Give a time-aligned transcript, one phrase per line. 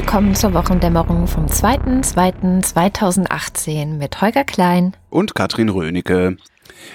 [0.00, 6.36] Willkommen zur Wochendämmerung vom 2.2.2018 mit Holger Klein und Katrin Rönecke.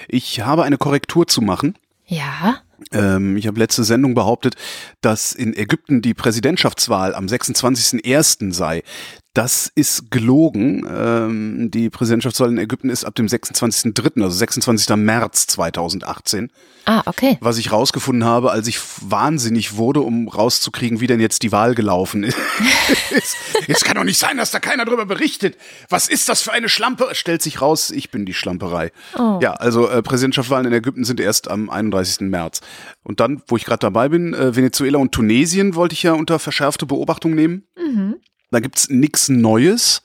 [0.08, 1.76] Ich habe eine Korrektur zu machen.
[2.06, 2.62] Ja.
[2.92, 4.54] Ähm, ich habe letzte Sendung behauptet,
[5.00, 8.52] dass in Ägypten die Präsidentschaftswahl am 26.01.
[8.52, 8.82] sei.
[9.34, 10.86] Das ist gelogen.
[10.88, 14.94] Ähm, die Präsidentschaftswahl in Ägypten ist ab dem 26.03., also 26.
[14.94, 16.52] März 2018.
[16.86, 17.36] Ah, okay.
[17.40, 21.74] Was ich rausgefunden habe, als ich wahnsinnig wurde, um rauszukriegen, wie denn jetzt die Wahl
[21.74, 22.22] gelaufen
[23.10, 23.36] ist.
[23.66, 25.56] Es kann doch nicht sein, dass da keiner drüber berichtet.
[25.88, 27.08] Was ist das für eine Schlampe?
[27.12, 28.92] Stellt sich raus, ich bin die Schlamperei.
[29.18, 29.40] Oh.
[29.42, 32.20] Ja, also äh, Präsidentschaftswahlen in Ägypten sind erst am 31.
[32.28, 32.60] März.
[33.02, 36.38] Und dann, wo ich gerade dabei bin, äh, Venezuela und Tunesien wollte ich ja unter
[36.38, 37.64] verschärfte Beobachtung nehmen.
[37.76, 38.16] Mhm.
[38.50, 40.02] Da gibt's nichts Neues.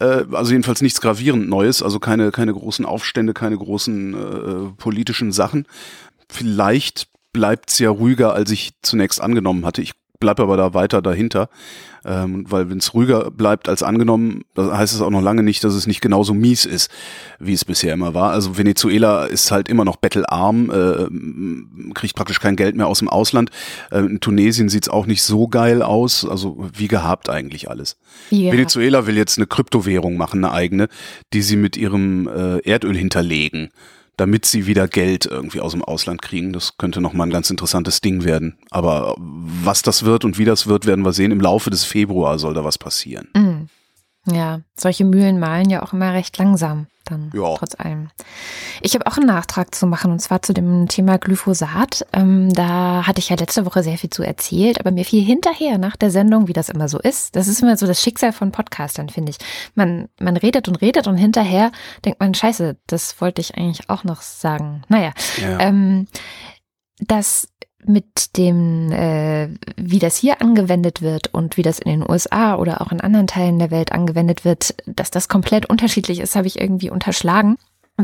[0.00, 5.32] Äh, also jedenfalls nichts gravierend Neues, also keine, keine großen Aufstände, keine großen äh, politischen
[5.32, 5.66] Sachen.
[6.28, 9.82] Vielleicht bleibt's ja ruhiger, als ich zunächst angenommen hatte.
[9.82, 11.48] Ich bleibe aber da weiter dahinter.
[12.02, 15.62] Ähm, weil wenn es ruhiger bleibt als angenommen, das heißt es auch noch lange nicht,
[15.64, 16.90] dass es nicht genauso mies ist,
[17.38, 18.30] wie es bisher immer war.
[18.30, 23.08] Also Venezuela ist halt immer noch bettelarm, äh, kriegt praktisch kein Geld mehr aus dem
[23.08, 23.50] Ausland.
[23.90, 27.98] Äh, in Tunesien sieht's auch nicht so geil aus, also wie gehabt eigentlich alles.
[28.30, 28.52] Ja.
[28.52, 30.88] Venezuela will jetzt eine Kryptowährung machen, eine eigene,
[31.34, 33.70] die sie mit ihrem äh, Erdöl hinterlegen
[34.20, 36.52] damit sie wieder Geld irgendwie aus dem Ausland kriegen.
[36.52, 38.58] Das könnte nochmal ein ganz interessantes Ding werden.
[38.70, 41.32] Aber was das wird und wie das wird, werden wir sehen.
[41.32, 43.28] Im Laufe des Februar soll da was passieren.
[43.34, 43.49] Mhm.
[44.26, 47.54] Ja, solche Mühlen malen ja auch immer recht langsam dann ja.
[47.56, 48.08] trotz allem.
[48.80, 52.06] Ich habe auch einen Nachtrag zu machen und zwar zu dem Thema Glyphosat.
[52.12, 55.78] Ähm, da hatte ich ja letzte Woche sehr viel zu erzählt, aber mir fiel hinterher
[55.78, 57.36] nach der Sendung, wie das immer so ist.
[57.36, 59.38] Das ist immer so das Schicksal von Podcastern, finde ich.
[59.74, 61.72] Man, man redet und redet und hinterher
[62.04, 64.82] denkt man, scheiße, das wollte ich eigentlich auch noch sagen.
[64.88, 65.60] Naja, ja.
[65.60, 66.06] ähm,
[67.00, 67.48] dass
[67.86, 72.80] mit dem, äh, wie das hier angewendet wird und wie das in den USA oder
[72.80, 76.60] auch in anderen Teilen der Welt angewendet wird, dass das komplett unterschiedlich ist, habe ich
[76.60, 77.56] irgendwie unterschlagen.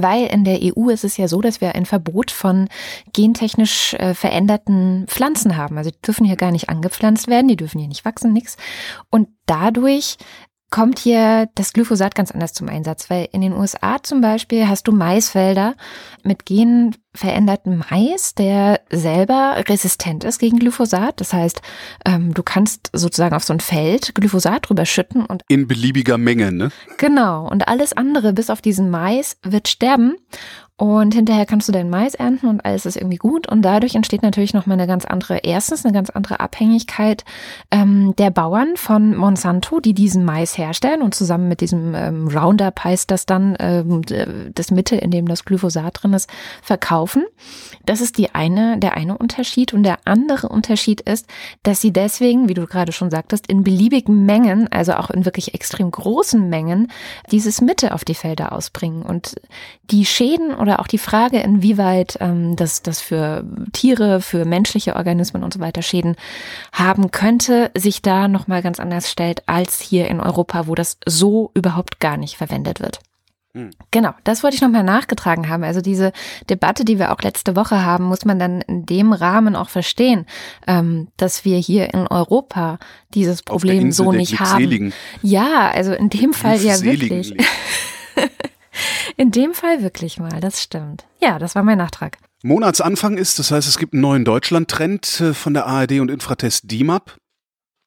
[0.02, 2.68] Weil in der EU ist es ja so, dass wir ein Verbot von
[3.14, 5.78] gentechnisch äh, veränderten Pflanzen haben.
[5.78, 8.56] Also die dürfen hier gar nicht angepflanzt werden, die dürfen hier nicht wachsen, nix.
[9.10, 10.18] Und dadurch
[10.70, 14.88] kommt hier das Glyphosat ganz anders zum Einsatz, weil in den USA zum Beispiel hast
[14.88, 15.74] du Maisfelder
[16.24, 21.20] mit genverändertem Mais, der selber resistent ist gegen Glyphosat.
[21.20, 21.62] Das heißt,
[22.04, 26.50] ähm, du kannst sozusagen auf so ein Feld Glyphosat drüber schütten und in beliebiger Menge,
[26.50, 26.70] ne?
[26.98, 27.48] Genau.
[27.48, 30.16] Und alles andere bis auf diesen Mais wird sterben.
[30.78, 33.48] Und hinterher kannst du deinen Mais ernten und alles ist irgendwie gut.
[33.48, 37.24] Und dadurch entsteht natürlich nochmal eine ganz andere, erstens eine ganz andere Abhängigkeit
[37.70, 42.84] ähm, der Bauern von Monsanto, die diesen Mais herstellen und zusammen mit diesem ähm, Roundup
[42.84, 44.02] heißt das dann, ähm,
[44.54, 46.28] das Mittel, in dem das Glyphosat drin ist,
[46.60, 47.24] verkaufen.
[47.86, 49.72] Das ist die eine, der eine Unterschied.
[49.72, 51.26] Und der andere Unterschied ist,
[51.62, 55.54] dass sie deswegen, wie du gerade schon sagtest, in beliebigen Mengen, also auch in wirklich
[55.54, 56.92] extrem großen Mengen,
[57.30, 59.00] dieses Mittel auf die Felder ausbringen.
[59.00, 59.36] Und
[59.90, 65.44] die Schäden oder auch die Frage, inwieweit ähm, das, das für Tiere, für menschliche Organismen
[65.44, 66.16] und so weiter Schäden
[66.72, 71.50] haben könnte, sich da nochmal ganz anders stellt als hier in Europa, wo das so
[71.54, 73.00] überhaupt gar nicht verwendet wird.
[73.56, 73.70] Hm.
[73.90, 75.64] Genau, das wollte ich nochmal nachgetragen haben.
[75.64, 76.12] Also diese
[76.50, 80.26] Debatte, die wir auch letzte Woche haben, muss man dann in dem Rahmen auch verstehen,
[80.66, 82.78] ähm, dass wir hier in Europa
[83.14, 84.92] dieses Problem so nicht haben.
[85.22, 87.34] Ja, also in dem Fall ja wirklich.
[89.16, 91.04] In dem Fall wirklich mal, das stimmt.
[91.20, 92.18] Ja, das war mein Nachtrag.
[92.42, 96.70] Monatsanfang ist, das heißt, es gibt einen neuen Deutschland-Trend äh, von der ARD und Infratest
[96.70, 97.16] DIMAP.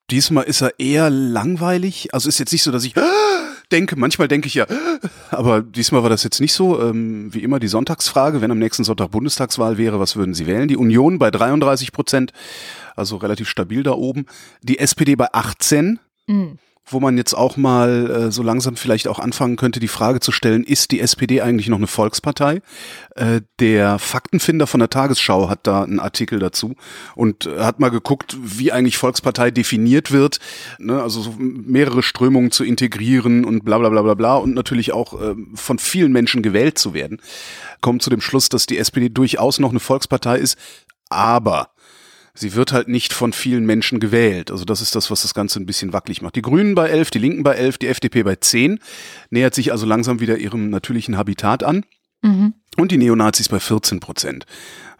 [0.09, 2.13] Diesmal ist er eher langweilig.
[2.13, 2.95] Also ist jetzt nicht so, dass ich
[3.71, 4.65] denke, manchmal denke ich ja,
[5.31, 6.81] aber diesmal war das jetzt nicht so.
[6.81, 10.67] Ähm, wie immer die Sonntagsfrage, wenn am nächsten Sonntag Bundestagswahl wäre, was würden Sie wählen?
[10.67, 12.33] Die Union bei 33 Prozent,
[12.95, 14.25] also relativ stabil da oben.
[14.63, 15.99] Die SPD bei 18.
[16.27, 20.19] Mhm wo man jetzt auch mal äh, so langsam vielleicht auch anfangen könnte, die Frage
[20.19, 22.61] zu stellen, ist die SPD eigentlich noch eine Volkspartei?
[23.15, 26.75] Äh, der Faktenfinder von der Tagesschau hat da einen Artikel dazu
[27.15, 30.39] und äh, hat mal geguckt, wie eigentlich Volkspartei definiert wird,
[30.79, 31.01] ne?
[31.01, 35.21] also so mehrere Strömungen zu integrieren und bla bla bla bla bla und natürlich auch
[35.21, 37.21] äh, von vielen Menschen gewählt zu werden,
[37.81, 40.57] kommt zu dem Schluss, dass die SPD durchaus noch eine Volkspartei ist,
[41.09, 41.69] aber
[42.39, 44.49] sie wird halt nicht von vielen Menschen gewählt.
[44.51, 46.35] Also das ist das, was das Ganze ein bisschen wackelig macht.
[46.35, 48.79] Die Grünen bei 11, die Linken bei 11, die FDP bei 10,
[49.29, 51.85] nähert sich also langsam wieder ihrem natürlichen Habitat an.
[52.21, 52.53] Mhm.
[52.77, 54.45] Und die Neonazis bei 14 Prozent.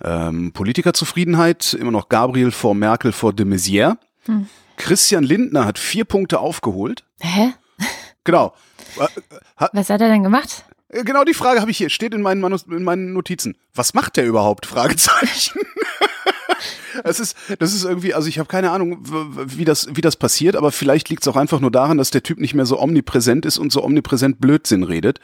[0.03, 3.97] Ähm, Politikerzufriedenheit, immer noch Gabriel vor Merkel vor de Maizière.
[4.27, 4.47] Mhm.
[4.77, 7.03] Christian Lindner hat vier Punkte aufgeholt.
[7.19, 7.53] Hä?
[8.24, 8.53] Genau.
[9.57, 10.65] Hat, was hat er denn gemacht?
[10.89, 13.56] Äh, Genau die Frage habe ich hier, steht in meinen, Manus in meinen Notizen.
[13.74, 14.65] Was macht der überhaupt?
[14.65, 15.59] Fragezeichen.
[17.03, 20.57] Es ist, das ist irgendwie, also ich habe keine Ahnung, wie das, wie das passiert,
[20.57, 23.45] aber vielleicht liegt es auch einfach nur daran, dass der Typ nicht mehr so omnipräsent
[23.45, 25.19] ist und so omnipräsent Blödsinn redet,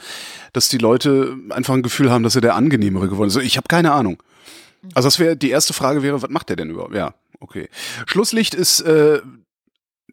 [0.53, 3.35] dass die Leute einfach ein Gefühl haben, dass er der angenehmere geworden ist.
[3.37, 4.21] Ich habe keine Ahnung.
[4.93, 6.95] Also das wäre die erste Frage wäre, was macht der denn überhaupt?
[6.95, 7.67] Ja, okay.
[8.05, 9.19] Schlusslicht ist, äh,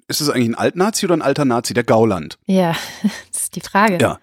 [0.09, 1.75] ist es eigentlich ein Altnazi oder ein alter Nazi?
[1.75, 2.39] Der Gauland.
[2.47, 2.75] Ja,
[3.33, 3.99] das ist die Frage.
[4.01, 4.19] Ja,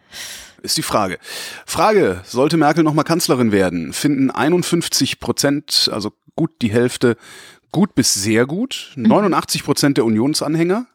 [0.62, 1.20] ist die Frage.
[1.66, 3.94] Frage, sollte Merkel nochmal Kanzlerin werden?
[3.94, 7.18] Finden 51 Prozent, also gut die Hälfte,
[7.72, 8.94] gut bis sehr gut.
[8.96, 10.88] 89 Prozent der Unionsanhänger.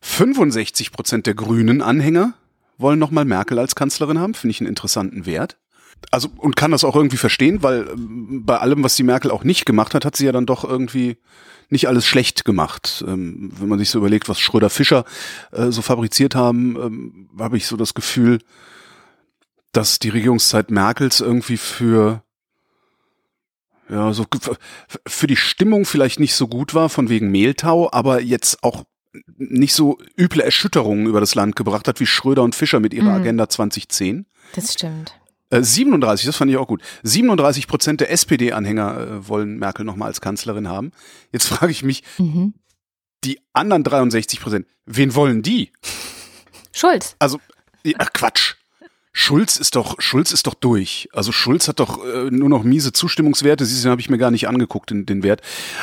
[0.00, 2.34] 65 Prozent der grünen Anhänger
[2.76, 4.34] wollen nochmal Merkel als Kanzlerin haben.
[4.34, 5.56] Finde ich einen interessanten Wert.
[6.10, 9.42] Also, und kann das auch irgendwie verstehen, weil ähm, bei allem, was die Merkel auch
[9.42, 11.18] nicht gemacht hat, hat sie ja dann doch irgendwie
[11.70, 13.04] nicht alles schlecht gemacht.
[13.06, 15.04] Ähm, wenn man sich so überlegt, was Schröder-Fischer
[15.52, 18.38] äh, so fabriziert haben, ähm, habe ich so das Gefühl,
[19.72, 22.22] dass die Regierungszeit Merkels irgendwie für
[23.90, 24.26] ja so
[25.06, 28.84] für die Stimmung vielleicht nicht so gut war von wegen Mehltau, aber jetzt auch
[29.38, 33.10] nicht so üble Erschütterungen über das Land gebracht hat wie Schröder und Fischer mit ihrer
[33.10, 33.20] Mhm.
[33.22, 34.26] Agenda 2010.
[34.54, 35.18] Das stimmt.
[35.50, 36.82] Äh, 37, das fand ich auch gut.
[37.04, 40.92] 37 Prozent der SPD-Anhänger äh, wollen Merkel nochmal als Kanzlerin haben.
[41.32, 42.52] Jetzt frage ich mich, Mhm.
[43.24, 45.72] die anderen 63 Prozent, wen wollen die?
[46.72, 47.16] Schulz.
[47.18, 47.40] Also,
[47.96, 48.56] ach Quatsch.
[49.18, 51.08] Schulz ist doch, Schulz ist doch durch.
[51.12, 53.66] Also Schulz hat doch äh, nur noch miese Zustimmungswerte.
[53.66, 55.40] Siehst du, den habe ich mir gar nicht angeguckt, den, den Wert.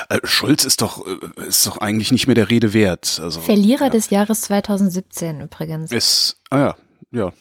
[0.07, 3.19] Äh, Schulz ist doch, äh, ist doch eigentlich nicht mehr der Rede wert.
[3.21, 5.91] Also Verlierer des Jahres 2017 übrigens.
[5.91, 6.75] ist, ah ja,
[7.11, 7.33] ja,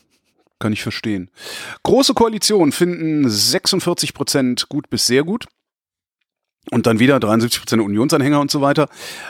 [0.59, 1.31] kann ich verstehen.
[1.85, 5.47] Große Koalition finden 46 Prozent gut bis sehr gut.
[6.73, 8.89] Und dann wieder 73 Prozent Unionsanhänger und so weiter.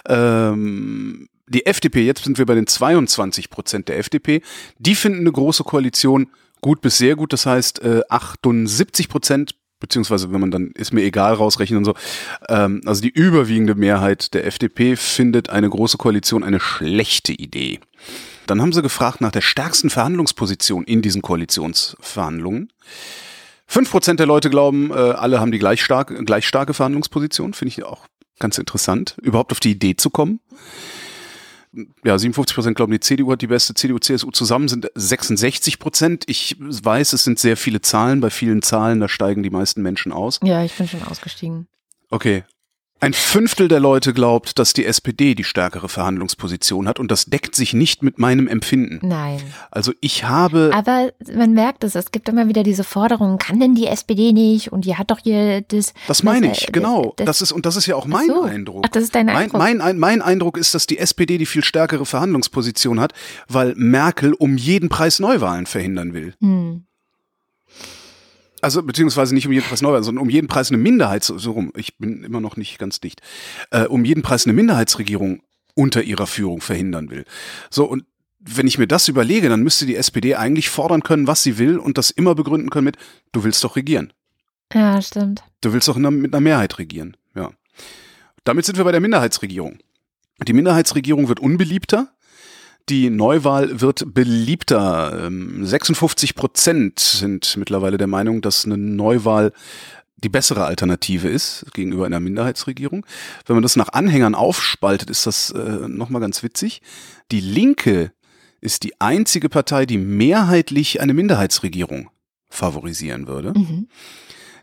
[0.09, 4.41] Ähm, die FDP, jetzt sind wir bei den 22 Prozent der FDP,
[4.79, 6.31] die finden eine große Koalition
[6.65, 7.35] gut bis sehr gut.
[7.35, 11.95] Das heißt, äh, 78 Prozent, beziehungsweise wenn man dann ist mir egal rausrechnen und so,
[12.49, 17.81] ähm, also die überwiegende Mehrheit der FDP findet eine große Koalition eine schlechte Idee.
[18.47, 22.73] Dann haben sie gefragt nach der stärksten Verhandlungsposition in diesen Koalitionsverhandlungen.
[23.67, 27.53] Fünf Prozent der Leute glauben, äh, alle haben die gleich, stark, gleich starke Verhandlungsposition.
[27.53, 28.07] Finde ich auch
[28.39, 30.41] ganz interessant, überhaupt auf die Idee zu kommen.
[32.05, 33.75] Ja, 57 Prozent glauben, die CDU hat die beste.
[33.75, 36.25] CDU, CSU zusammen sind 66 Prozent.
[36.29, 38.21] Ich weiß, es sind sehr viele Zahlen.
[38.21, 40.41] Bei vielen Zahlen, da steigen die meisten Menschen aus.
[40.43, 41.67] Ja, ich bin schon ausgestiegen.
[42.11, 42.45] Okay.
[43.01, 47.55] Ein Fünftel der Leute glaubt, dass die SPD die stärkere Verhandlungsposition hat und das deckt
[47.55, 49.07] sich nicht mit meinem Empfinden.
[49.07, 49.43] Nein.
[49.71, 53.75] Also ich habe, Aber man merkt es, es gibt immer wieder diese Forderungen, kann denn
[53.75, 54.73] die SPD nicht?
[54.73, 55.93] Und die hat doch hier das.
[56.07, 57.13] das meine das, ich, äh, genau.
[57.17, 58.43] das- Das ist, und das ist ja auch mein so.
[58.43, 58.85] Eindruck.
[58.87, 59.59] Ach, das ist dein Mein, Eindruck.
[59.61, 63.13] mein, ein- mein Eindruck ist, dass die SPD die viel stärkere Verhandlungsposition hat,
[63.49, 66.35] weil Merkel um jeden Preis Neuwahlen verhindern will.
[66.41, 66.87] Hm.
[68.65, 71.71] Also beziehungsweise nicht um jeden Preis Neuwahlen, sondern um jeden Preis eine Minderheits so rum.
[71.77, 73.21] Ich bin immer noch nicht ganz dicht.
[73.71, 75.43] Äh, um jeden Preis eine Minderheitsregierung
[75.75, 77.27] unter ihrer Führung verhindern will.
[77.69, 78.05] So und
[78.41, 81.79] wenn ich mir das überlege, dann müsste die SPD eigentlich fordern können, was sie will
[81.79, 82.97] und das immer begründen können mit,
[83.33, 84.15] du willst doch regieren.
[84.73, 85.45] Ja, stimmt.
[85.61, 87.19] Du willst doch mit einer Mehrheit regieren.
[87.35, 87.51] Ja.
[88.45, 89.79] Damit sind wir bei der Minderheitsregierung.
[90.47, 92.15] Die Minderheitsregierung wird unbeliebter.
[92.89, 95.27] Die Neuwahl wird beliebter.
[95.27, 99.53] Ähm, 56 Prozent sind mittlerweile der Meinung, dass eine Neuwahl
[100.17, 103.05] die bessere Alternative ist gegenüber einer Minderheitsregierung.
[103.47, 106.83] Wenn man das nach Anhängern aufspaltet, ist das äh, nochmal ganz witzig.
[107.31, 108.13] Die Linke
[108.61, 112.09] ist die einzige Partei, die mehrheitlich eine Minderheitsregierung
[112.49, 113.53] favorisieren würde.
[113.57, 113.89] Mhm.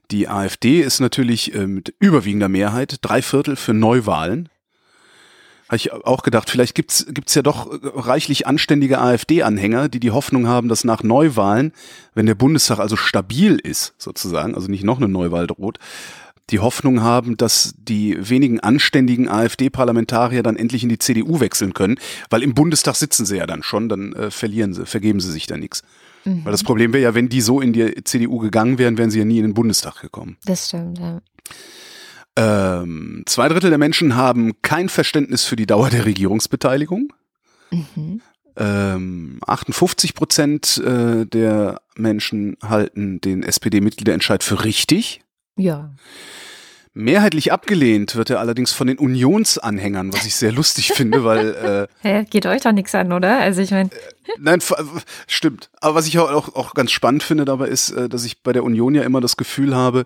[0.10, 4.50] Die AfD ist natürlich äh, mit überwiegender Mehrheit drei Viertel für Neuwahlen.
[5.72, 10.12] Habe ich auch gedacht, vielleicht gibt's gibt's ja doch äh, reichlich anständige AfD-Anhänger, die die
[10.12, 11.72] Hoffnung haben, dass nach Neuwahlen,
[12.14, 15.80] wenn der Bundestag also stabil ist, sozusagen, also nicht noch eine Neuwahl droht,
[16.50, 21.96] die Hoffnung haben, dass die wenigen anständigen AfD-Parlamentarier dann endlich in die CDU wechseln können,
[22.30, 25.48] weil im Bundestag sitzen sie ja dann schon, dann äh, verlieren sie, vergeben sie sich
[25.48, 25.84] da nichts.
[26.26, 26.44] Mhm.
[26.44, 29.20] Weil das Problem wäre ja, wenn die so in die CDU gegangen wären, wären sie
[29.20, 30.36] ja nie in den Bundestag gekommen.
[30.44, 31.22] Das stimmt, ja.
[32.38, 37.12] Ähm, zwei Drittel der Menschen haben kein Verständnis für die Dauer der Regierungsbeteiligung.
[37.72, 38.22] Mhm.
[38.58, 45.22] Ähm, 58 Prozent äh, der Menschen halten den SPD-Mitgliederentscheid für richtig.
[45.58, 45.94] Ja.
[46.94, 52.06] Mehrheitlich abgelehnt wird er allerdings von den Unionsanhängern, was ich sehr lustig finde, weil äh,
[52.06, 53.40] Hä, geht euch doch nichts an, oder?
[53.40, 53.90] Also ich meine,
[54.38, 54.74] Nein, f-
[55.28, 55.70] stimmt.
[55.80, 58.52] Aber was ich auch, auch, auch ganz spannend finde dabei ist, äh, dass ich bei
[58.52, 60.06] der Union ja immer das Gefühl habe,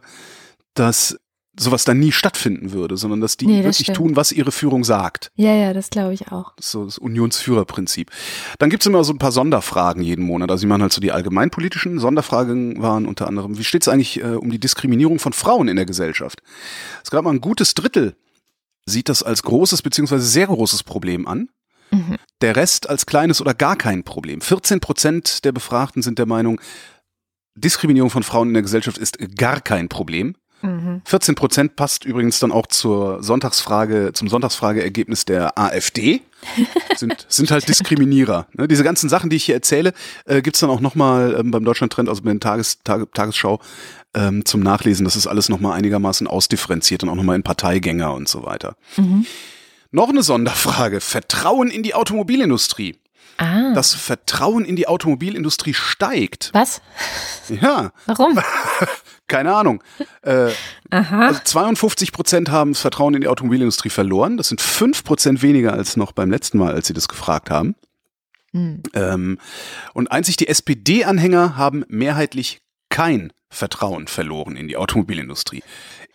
[0.76, 1.18] dass
[1.58, 3.98] sowas dann nie stattfinden würde, sondern dass die Nee, das wirklich stimmt.
[3.98, 5.32] tun, was ihre Führung sagt.
[5.36, 6.54] Ja, ja, das glaube ich auch.
[6.56, 8.12] Das ist so das Unionsführerprinzip.
[8.60, 10.52] Dann gibt's immer so ein paar Sonderfragen jeden Monat.
[10.52, 14.36] Also sie machen halt so die allgemeinpolitischen Sonderfragen waren unter anderem, wie steht's eigentlich äh,
[14.36, 16.42] um die Diskriminierung von Frauen in der Gesellschaft?
[17.04, 18.16] Es gab mal ein gutes Drittel,
[18.86, 21.50] sieht das als großes beziehungsweise sehr großes Problem an.
[21.92, 22.18] Mhm.
[22.42, 24.42] Der Rest als kleines oder gar kein Problem.
[24.42, 26.60] 14 Prozent der Befragten sind der Meinung,
[27.56, 30.36] Diskriminierung von Frauen in der Gesellschaft ist gar kein Problem.
[30.62, 31.02] Mhm.
[31.06, 36.22] 14 Prozent passt übrigens dann auch zur Sonntagsfrage, zum Sonntagsfrageergebnis der AfD.
[36.96, 38.48] Sind, sind halt Diskriminierer.
[38.54, 39.94] Ne, diese ganzen Sachen, die ich hier erzähle,
[40.26, 43.60] äh, gibt's dann auch nochmal ähm, beim Deutschlandtrend, also bei den Tages, Tage, Tagesschau,
[44.14, 45.04] ähm, zum Nachlesen.
[45.06, 48.76] Das ist alles nochmal einigermaßen ausdifferenziert und auch nochmal in Parteigänger und so weiter.
[48.96, 49.26] Mhm.
[49.92, 51.02] Noch eine Sonderfrage.
[51.02, 52.96] Vertrauen in die Automobilindustrie.
[53.38, 56.52] Ah, Das Vertrauen in die Automobilindustrie steigt.
[56.54, 56.82] was?
[57.50, 58.40] Ja, Warum?
[59.28, 59.84] keine Ahnung.
[60.22, 60.52] Äh,
[60.92, 61.28] Aha.
[61.28, 64.38] Also 52 Prozent haben das Vertrauen in die Automobilindustrie verloren.
[64.38, 67.76] Das sind 5 Prozent weniger als noch beim letzten Mal, als sie das gefragt haben.
[68.52, 68.84] Hm.
[68.94, 69.40] Ähm,
[69.94, 75.64] und einzig die SPD-Anhänger haben mehrheitlich kein Vertrauen verloren in die Automobilindustrie.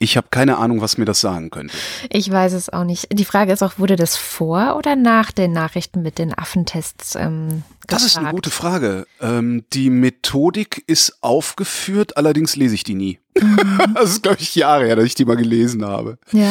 [0.02, 1.74] Ich habe keine Ahnung, was mir das sagen könnte.
[2.08, 3.08] Ich weiß es auch nicht.
[3.12, 7.64] Die Frage ist auch, wurde das vor oder nach den Nachrichten mit den Affentests ähm,
[7.86, 8.36] Das ist eine gefragt?
[8.36, 9.06] gute Frage.
[9.20, 13.18] Ähm, die Methodik ist aufgeführt, allerdings lese ich die nie.
[13.94, 16.16] das ist, glaube ich, Jahre her, dass ich die mal gelesen habe.
[16.32, 16.50] Ja.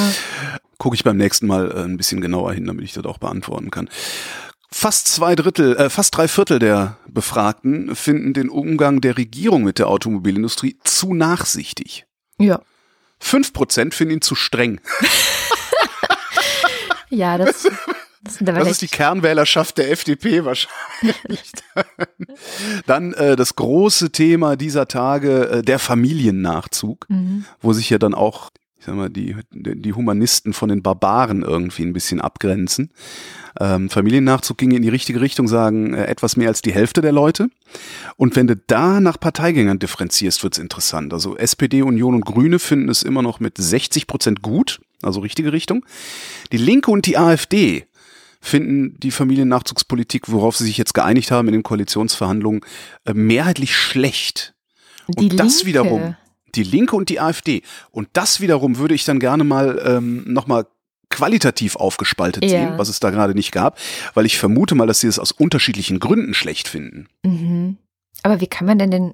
[0.77, 3.71] gucke ich beim nächsten Mal äh, ein bisschen genauer hin, damit ich das auch beantworten
[3.71, 3.89] kann.
[4.71, 9.79] Fast zwei Drittel, äh, fast drei Viertel der Befragten finden den Umgang der Regierung mit
[9.79, 12.05] der Automobilindustrie zu nachsichtig.
[12.37, 12.61] Ja.
[13.19, 14.79] Fünf Prozent finden ihn zu streng.
[17.09, 17.63] Ja, das,
[18.23, 21.51] das sind aber Das ist die Kernwählerschaft der FDP wahrscheinlich.
[22.85, 27.45] Dann äh, das große Thema dieser Tage, äh, der Familiennachzug, Mhm.
[27.61, 28.49] wo sich ja dann auch,
[28.79, 32.91] ich sag mal, die, die Humanisten von den Barbaren irgendwie ein bisschen abgrenzen.
[33.59, 37.11] Ähm, Familiennachzug ging in die richtige Richtung, sagen äh, etwas mehr als die Hälfte der
[37.11, 37.49] Leute.
[38.15, 41.11] Und wenn du da nach Parteigängern differenzierst, wird's interessant.
[41.11, 45.51] Also SPD, Union und Grüne finden es immer noch mit 60 Prozent gut, also richtige
[45.51, 45.85] Richtung.
[46.53, 47.85] Die Linke und die AfD
[48.39, 52.61] finden die Familiennachzugspolitik, worauf sie sich jetzt geeinigt haben in den Koalitionsverhandlungen,
[53.05, 54.53] äh, mehrheitlich schlecht.
[55.07, 55.65] Und Die das Linke.
[55.65, 56.15] wiederum,
[56.55, 57.61] die Linke und die AfD.
[57.91, 60.65] Und das wiederum würde ich dann gerne mal ähm, nochmal
[61.09, 62.49] qualitativ aufgespaltet Ja.
[62.49, 63.77] sehen, was es da gerade nicht gab,
[64.13, 67.07] weil ich vermute mal, dass sie es aus unterschiedlichen Gründen schlecht finden.
[67.23, 67.77] Mhm.
[68.21, 69.13] Aber wie kann man denn den,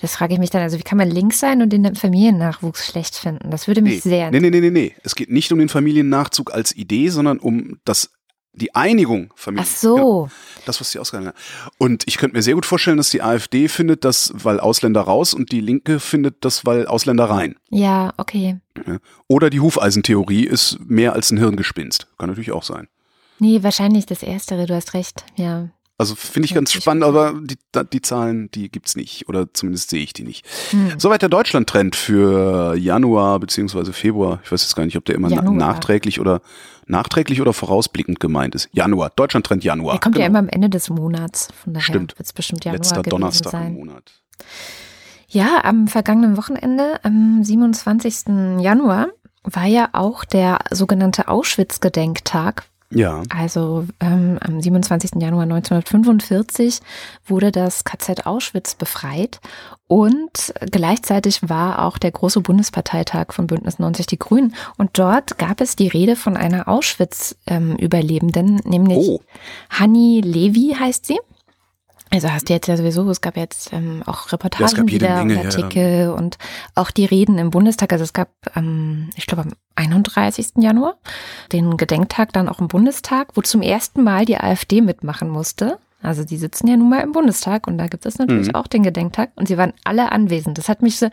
[0.00, 3.16] das frage ich mich dann, also wie kann man links sein und den Familiennachwuchs schlecht
[3.16, 3.50] finden?
[3.50, 4.94] Das würde mich sehr nee, nee, nee, nee, nee.
[5.02, 8.10] Es geht nicht um den Familiennachzug als Idee, sondern um das
[8.54, 9.66] die Einigung Familie.
[9.68, 10.28] Ach so.
[10.66, 11.36] Das, was die ausgegangen hat.
[11.78, 15.34] Und ich könnte mir sehr gut vorstellen, dass die AfD findet das, weil Ausländer raus
[15.34, 17.56] und die Linke findet das, weil Ausländer rein.
[17.70, 18.60] Ja, okay.
[19.28, 22.06] Oder die Hufeisentheorie ist mehr als ein Hirngespinst.
[22.18, 22.88] Kann natürlich auch sein.
[23.38, 25.24] Nee, wahrscheinlich das Erstere, du hast recht.
[25.36, 25.68] Ja.
[25.96, 27.56] Also finde ich ganz spannend, aber die,
[27.92, 29.28] die Zahlen, die gibt's nicht.
[29.28, 30.44] Oder zumindest sehe ich die nicht.
[30.70, 30.94] Hm.
[30.98, 34.40] Soweit der Deutschland-Trend für Januar beziehungsweise Februar.
[34.42, 36.40] Ich weiß jetzt gar nicht, ob der immer na nachträglich oder
[36.86, 38.68] nachträglich oder vorausblickend gemeint ist.
[38.72, 39.94] Januar, Deutschland-Trend Januar.
[39.96, 40.38] Er kommt ja Genau.
[40.38, 41.48] immer am Ende des Monats.
[41.62, 42.18] Von daher Stimmt.
[42.18, 43.66] wird es bestimmt Januar Letzter Donnerstag sein.
[43.68, 44.12] im Monat.
[45.28, 48.60] Ja, am vergangenen Wochenende, am 27.
[48.60, 49.08] Januar,
[49.42, 52.64] war ja auch der sogenannte Auschwitz-Gedenktag.
[52.94, 53.22] Ja.
[53.28, 55.12] Also ähm, am 27.
[55.20, 56.80] Januar 1945
[57.26, 59.40] wurde das KZ Auschwitz befreit
[59.86, 65.60] und gleichzeitig war auch der große Bundesparteitag von Bündnis 90 Die Grünen und dort gab
[65.60, 69.20] es die Rede von einer Auschwitz-Überlebenden, nämlich Oh,
[69.70, 71.18] Hanni Levi heißt sie.
[72.14, 75.26] Also hast du jetzt ja sowieso, es gab jetzt ähm, auch Reportagen jede wieder und
[75.26, 75.48] Menge, ja.
[75.48, 76.38] Artikel und
[76.76, 77.92] auch die Reden im Bundestag.
[77.92, 80.52] Also es gab, ähm, ich glaube, am 31.
[80.58, 80.94] Januar
[81.50, 85.78] den Gedenktag dann auch im Bundestag, wo zum ersten Mal die AfD mitmachen musste.
[86.04, 88.54] Also die sitzen ja nun mal im Bundestag und da gibt es natürlich Mhm.
[88.54, 90.58] auch den Gedenktag und sie waren alle anwesend.
[90.58, 91.08] Das hat mich so,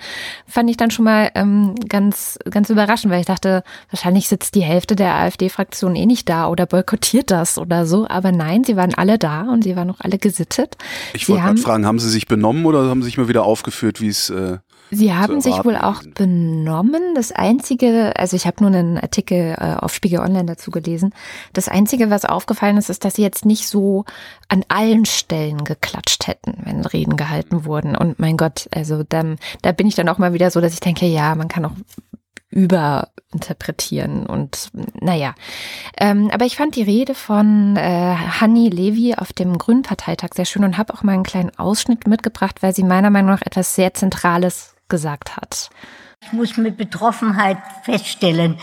[0.48, 4.62] fand ich dann schon mal ähm, ganz, ganz überraschend, weil ich dachte, wahrscheinlich sitzt die
[4.64, 8.08] Hälfte der AfD-Fraktion eh nicht da oder boykottiert das oder so.
[8.08, 10.76] Aber nein, sie waren alle da und sie waren auch alle gesittet.
[11.14, 14.02] ich wollte gerade fragen, haben sie sich benommen oder haben sie sich mal wieder aufgeführt,
[14.02, 14.58] wie es äh,
[14.92, 17.16] Sie haben sich wohl auch benommen.
[17.16, 21.14] Das Einzige, also ich habe nur einen Artikel äh, auf Spiegel Online dazu gelesen.
[21.54, 24.04] Das Einzige, was aufgefallen ist, ist, dass sie jetzt nicht so
[24.50, 27.96] an allen Stellen geklatscht hätten, wenn Reden gehalten wurden.
[27.96, 30.82] Und mein Gott, also dann, da bin ich dann auch mal wieder so, dass ich
[30.82, 31.76] denke, ja, man kann auch
[32.50, 35.36] überinterpretieren und naja.
[35.98, 40.44] Ähm, aber ich fand die Rede von äh, Hanni Levi auf dem Grünen Parteitag sehr
[40.44, 43.74] schön und habe auch mal einen kleinen Ausschnitt mitgebracht, weil sie meiner Meinung nach etwas
[43.76, 45.72] sehr Zentrales gesagt hat.
[46.22, 48.60] Ich muss mit Betroffenheit feststellen,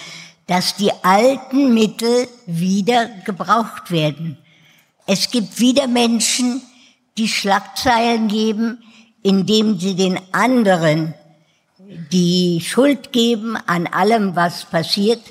[0.47, 4.39] dass die alten Mittel wieder gebraucht werden.
[5.07, 6.63] Es gibt wieder Menschen,
[7.17, 8.79] die Schlagzeilen geben,
[9.23, 11.15] indem sie den anderen
[12.13, 15.23] die Schuld geben an allem, was passiert.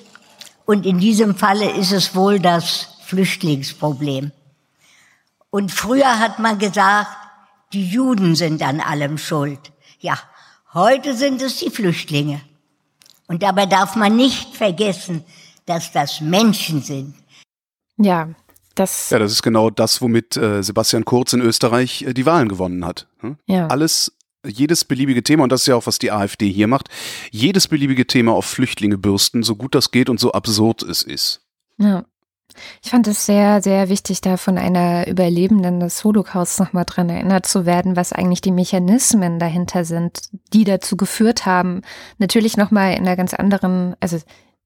[0.65, 4.31] Und in diesem Falle ist es wohl das Flüchtlingsproblem.
[5.49, 7.15] Und früher hat man gesagt,
[7.73, 9.71] die Juden sind an allem schuld.
[9.99, 10.17] Ja,
[10.73, 12.41] Heute sind es die Flüchtlinge.
[13.27, 15.23] Und dabei darf man nicht vergessen,
[15.65, 17.13] dass das Menschen sind.
[17.97, 18.29] Ja,
[18.75, 19.09] das.
[19.09, 22.85] Ja, das ist genau das, womit äh, Sebastian Kurz in Österreich äh, die Wahlen gewonnen
[22.85, 23.07] hat.
[23.19, 23.37] Hm?
[23.47, 23.67] Ja.
[23.67, 24.13] Alles,
[24.45, 26.89] jedes beliebige Thema, und das ist ja auch, was die AfD hier macht,
[27.31, 31.41] jedes beliebige Thema auf Flüchtlinge bürsten, so gut das geht und so absurd es ist.
[31.77, 32.05] Ja.
[32.83, 37.45] Ich fand es sehr, sehr wichtig, da von einer Überlebenden des Holocausts nochmal dran erinnert
[37.45, 41.81] zu werden, was eigentlich die Mechanismen dahinter sind, die dazu geführt haben.
[42.17, 44.17] Natürlich nochmal in einer ganz anderen, also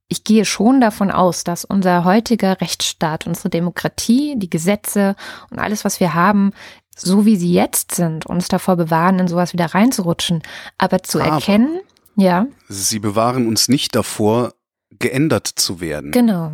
[0.07, 5.15] ich gehe schon davon aus, dass unser heutiger Rechtsstaat, unsere Demokratie, die Gesetze
[5.49, 6.51] und alles, was wir haben,
[6.95, 10.41] so wie sie jetzt sind, uns davor bewahren, in sowas wieder reinzurutschen.
[10.77, 11.79] Aber zu Aber erkennen,
[12.15, 12.47] ja.
[12.67, 14.53] Sie bewahren uns nicht davor,
[14.99, 16.11] geändert zu werden.
[16.11, 16.51] Genau.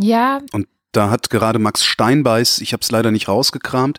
[0.00, 0.40] Ja.
[0.52, 3.98] Und da hat gerade Max Steinbeiß, ich habe es leider nicht rausgekramt,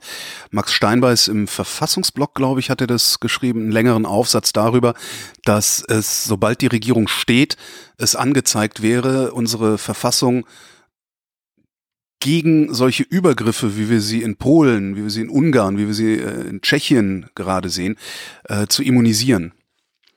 [0.50, 4.94] Max Steinbeiß im Verfassungsblock, glaube ich, hat er das geschrieben, einen längeren Aufsatz darüber,
[5.46, 7.56] dass es, sobald die Regierung steht,
[7.98, 10.46] es angezeigt wäre, unsere Verfassung
[12.20, 15.94] gegen solche Übergriffe, wie wir sie in Polen, wie wir sie in Ungarn, wie wir
[15.94, 17.98] sie äh, in Tschechien gerade sehen,
[18.44, 19.54] äh, zu immunisieren.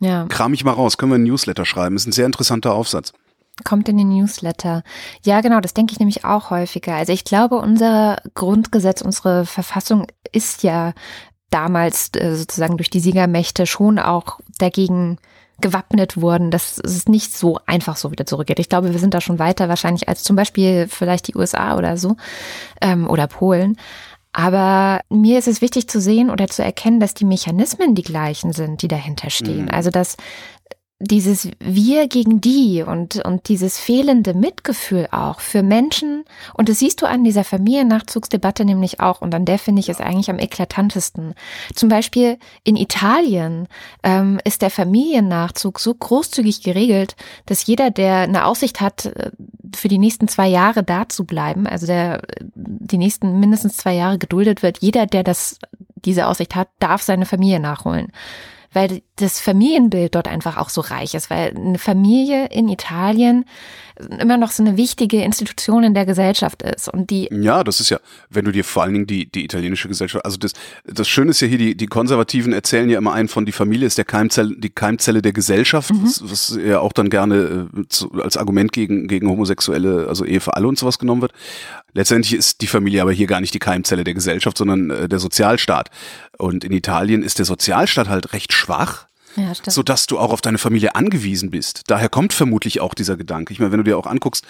[0.01, 0.27] Ja.
[0.27, 1.97] Kram ich mal raus, können wir einen Newsletter schreiben.
[1.97, 3.13] Ist ein sehr interessanter Aufsatz.
[3.63, 4.83] Kommt in den Newsletter.
[5.25, 6.97] Ja, genau, das denke ich nämlich auch häufiger.
[6.97, 10.93] Also ich glaube, unser Grundgesetz, unsere Verfassung ist ja
[11.51, 15.19] damals äh, sozusagen durch die Siegermächte schon auch dagegen
[15.61, 18.59] gewappnet worden, dass es nicht so einfach so wieder zurückgeht.
[18.59, 21.97] Ich glaube, wir sind da schon weiter wahrscheinlich als zum Beispiel vielleicht die USA oder
[21.97, 22.17] so
[22.81, 23.77] ähm, oder Polen.
[24.33, 28.53] Aber mir ist es wichtig zu sehen oder zu erkennen, dass die Mechanismen die gleichen
[28.53, 29.67] sind, die dahinter stehen.
[29.67, 29.71] Mhm.
[29.71, 30.17] Also dass
[31.05, 36.25] dieses Wir gegen die und, und dieses fehlende Mitgefühl auch für Menschen.
[36.55, 39.21] Und das siehst du an dieser Familiennachzugsdebatte nämlich auch.
[39.21, 41.35] Und an der finde ich es eigentlich am eklatantesten.
[41.75, 43.69] Zum Beispiel in Italien
[44.03, 49.31] ähm, ist der Familiennachzug so großzügig geregelt, dass jeder, der eine Aussicht hat, äh,
[49.75, 52.23] für die nächsten zwei Jahre da zu bleiben, also der
[52.55, 55.59] die nächsten mindestens zwei Jahre geduldet wird, jeder, der das
[55.97, 58.13] diese Aussicht hat, darf seine Familie nachholen
[58.75, 63.45] weil das Familienbild dort einfach auch so reich ist, weil eine Familie in Italien
[64.19, 67.91] immer noch so eine wichtige Institution in der Gesellschaft ist und die ja das ist
[67.91, 70.53] ja wenn du dir vor allen Dingen die die italienische Gesellschaft also das
[70.85, 73.87] das Schöne ist ja hier die die Konservativen erzählen ja immer ein von die Familie
[73.87, 76.03] ist der Keimzelle die Keimzelle der Gesellschaft mhm.
[76.03, 80.41] was, was ja auch dann gerne äh, zu, als Argument gegen gegen homosexuelle also Ehe
[80.41, 81.33] für alle und sowas genommen wird
[81.95, 85.19] letztendlich ist die Familie aber hier gar nicht die Keimzelle der Gesellschaft sondern äh, der
[85.19, 85.91] Sozialstaat.
[86.37, 90.41] Und in Italien ist der Sozialstaat halt recht schwach ja, so dass du auch auf
[90.41, 91.83] deine Familie angewiesen bist.
[91.87, 93.53] Daher kommt vermutlich auch dieser Gedanke.
[93.53, 94.47] Ich meine, wenn du dir auch anguckst,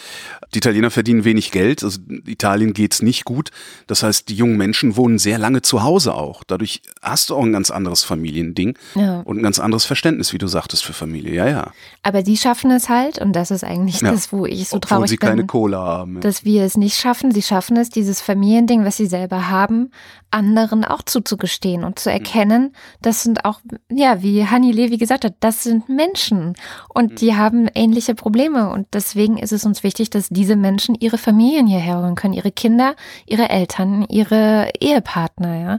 [0.53, 3.51] die Italiener verdienen wenig Geld, also Italien geht's nicht gut.
[3.87, 6.45] Das heißt, die jungen Menschen wohnen sehr lange zu Hause auch.
[6.45, 9.21] Dadurch hast du auch ein ganz anderes Familiending ja.
[9.21, 11.35] und ein ganz anderes Verständnis, wie du sagtest, für Familie.
[11.35, 11.73] Ja, ja.
[12.03, 14.11] Aber die schaffen es halt, und das ist eigentlich ja.
[14.11, 16.21] das, wo ich so Obwohl traurig sie bin, keine Kohle haben.
[16.21, 17.33] Dass wir es nicht schaffen.
[17.33, 19.91] Sie schaffen es, dieses Familiending, was sie selber haben,
[20.31, 22.19] anderen auch zuzugestehen und zu hm.
[22.19, 26.55] erkennen, das sind auch, ja, wie Hanni Levi gesagt hat, das sind Menschen
[26.89, 27.17] und hm.
[27.17, 31.67] die haben ähnliche Probleme und deswegen ist es uns wichtig, dass diese Menschen ihre Familien
[31.67, 32.95] hierher holen können, ihre Kinder,
[33.27, 35.79] ihre Eltern, ihre Ehepartner, ja.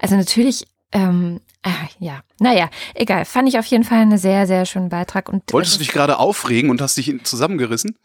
[0.00, 3.24] Also natürlich ähm, Ah, ja, naja, egal.
[3.24, 5.28] Fand ich auf jeden Fall einen sehr, sehr schönen Beitrag.
[5.28, 7.96] Und, Wolltest du dich gerade aufregen und hast dich zusammengerissen?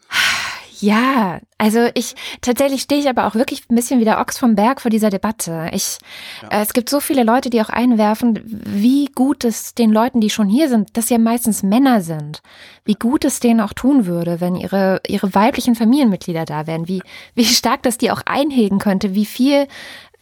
[0.80, 4.54] Ja, also ich tatsächlich stehe ich aber auch wirklich ein bisschen wie der Ochs vom
[4.54, 5.70] Berg vor dieser Debatte.
[5.72, 5.98] Ich,
[6.42, 6.48] ja.
[6.48, 10.30] äh, es gibt so viele Leute, die auch einwerfen, wie gut es den Leuten, die
[10.30, 12.42] schon hier sind, dass ja meistens Männer sind,
[12.84, 17.02] wie gut es denen auch tun würde, wenn ihre ihre weiblichen Familienmitglieder da wären, wie
[17.34, 19.66] wie stark das die auch einhegen könnte, wie viel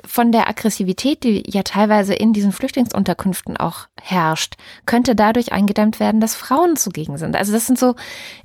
[0.06, 4.54] von der Aggressivität, die ja teilweise in diesen Flüchtlingsunterkünften auch herrscht,
[4.86, 7.36] könnte dadurch eingedämmt werden, dass Frauen zugegen sind.
[7.36, 7.94] Also das sind so,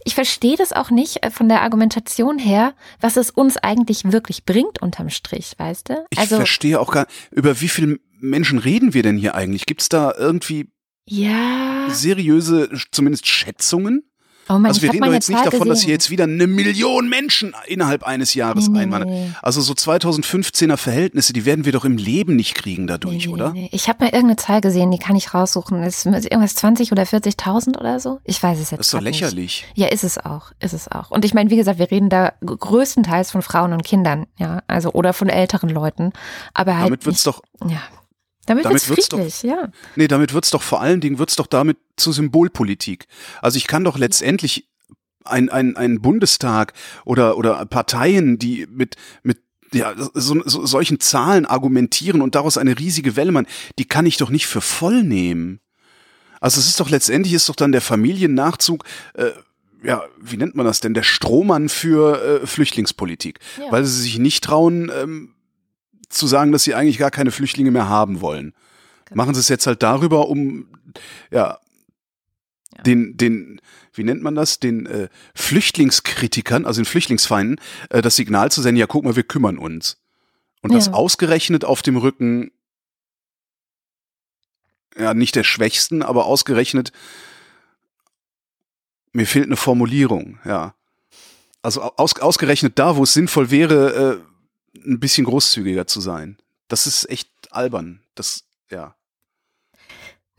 [0.03, 4.45] ich verstehe das auch nicht äh, von der Argumentation her, was es uns eigentlich wirklich
[4.45, 6.05] bringt unterm Strich, weißt du?
[6.17, 9.65] Also, ich verstehe auch gar, über wie viele Menschen reden wir denn hier eigentlich?
[9.65, 10.71] Gibt es da irgendwie
[11.05, 11.87] ja.
[11.89, 14.03] seriöse, zumindest Schätzungen?
[14.53, 15.85] Oh also wir reden doch jetzt nicht davon, dass gesehen.
[15.85, 19.09] hier jetzt wieder eine Million Menschen innerhalb eines Jahres Nee, einwandern.
[19.09, 19.31] nee.
[19.41, 23.53] Also so 2015er Verhältnisse, die werden wir doch im Leben nicht kriegen dadurch, Nee, oder?
[23.71, 25.81] Ich habe mal irgendeine Zahl gesehen, die kann ich raussuchen.
[25.83, 28.19] Ist irgendwas 20 oder 40.000 oder so?
[28.25, 29.21] Ich weiß es jetzt Das ist doch grad nicht.
[29.21, 29.65] lächerlich.
[29.75, 31.11] Ja, ist es auch, ist es auch.
[31.11, 34.91] Und ich meine, wie gesagt, wir reden da größtenteils von Frauen und Kindern, ja, also
[34.91, 36.11] oder von älteren Leuten,
[36.53, 37.81] aber halt Damit wird's doch, nicht, ja.
[38.45, 39.71] Damit, damit wird's wird's doch- friedlich, ja.
[39.95, 43.05] nee, damit wird's doch vor allen Dingen, wird's doch damit zu Symbolpolitik.
[43.41, 44.67] Also ich kann doch letztendlich
[45.23, 46.73] ein, ein, ein Bundestag
[47.05, 49.39] oder, oder Parteien, die mit, mit
[49.73, 53.47] ja, so, so, solchen Zahlen argumentieren und daraus eine riesige Welle machen,
[53.79, 55.59] die kann ich doch nicht für voll nehmen.
[56.41, 59.29] Also es ist doch letztendlich ist doch dann der Familiennachzug, äh,
[59.83, 63.71] ja, wie nennt man das denn, der Strohmann für äh, Flüchtlingspolitik, Ja.
[63.71, 65.35] weil sie sich nicht trauen ähm,
[66.11, 68.53] zu sagen, dass sie eigentlich gar keine Flüchtlinge mehr haben wollen.
[69.05, 69.17] Genau.
[69.23, 70.67] Machen sie es jetzt halt darüber, um
[71.31, 71.57] ja,
[72.77, 72.83] Ja.
[72.83, 73.61] den den
[73.93, 78.79] wie nennt man das, den äh, Flüchtlingskritikern, also den Flüchtlingsfeinden, äh, das Signal zu senden,
[78.79, 79.97] ja, guck mal, wir kümmern uns.
[80.61, 80.93] Und das Ja.
[80.93, 82.51] ausgerechnet auf dem Rücken
[84.97, 86.91] ja, nicht der Schwächsten, aber ausgerechnet,
[89.13, 90.73] mir fehlt eine Formulierung, ja.
[91.61, 94.30] Also aus, ausgerechnet da, wo es sinnvoll wäre, äh,
[94.75, 96.37] ein bisschen großzügiger zu sein.
[96.67, 98.01] Das ist echt albern.
[98.15, 98.95] Das, ja,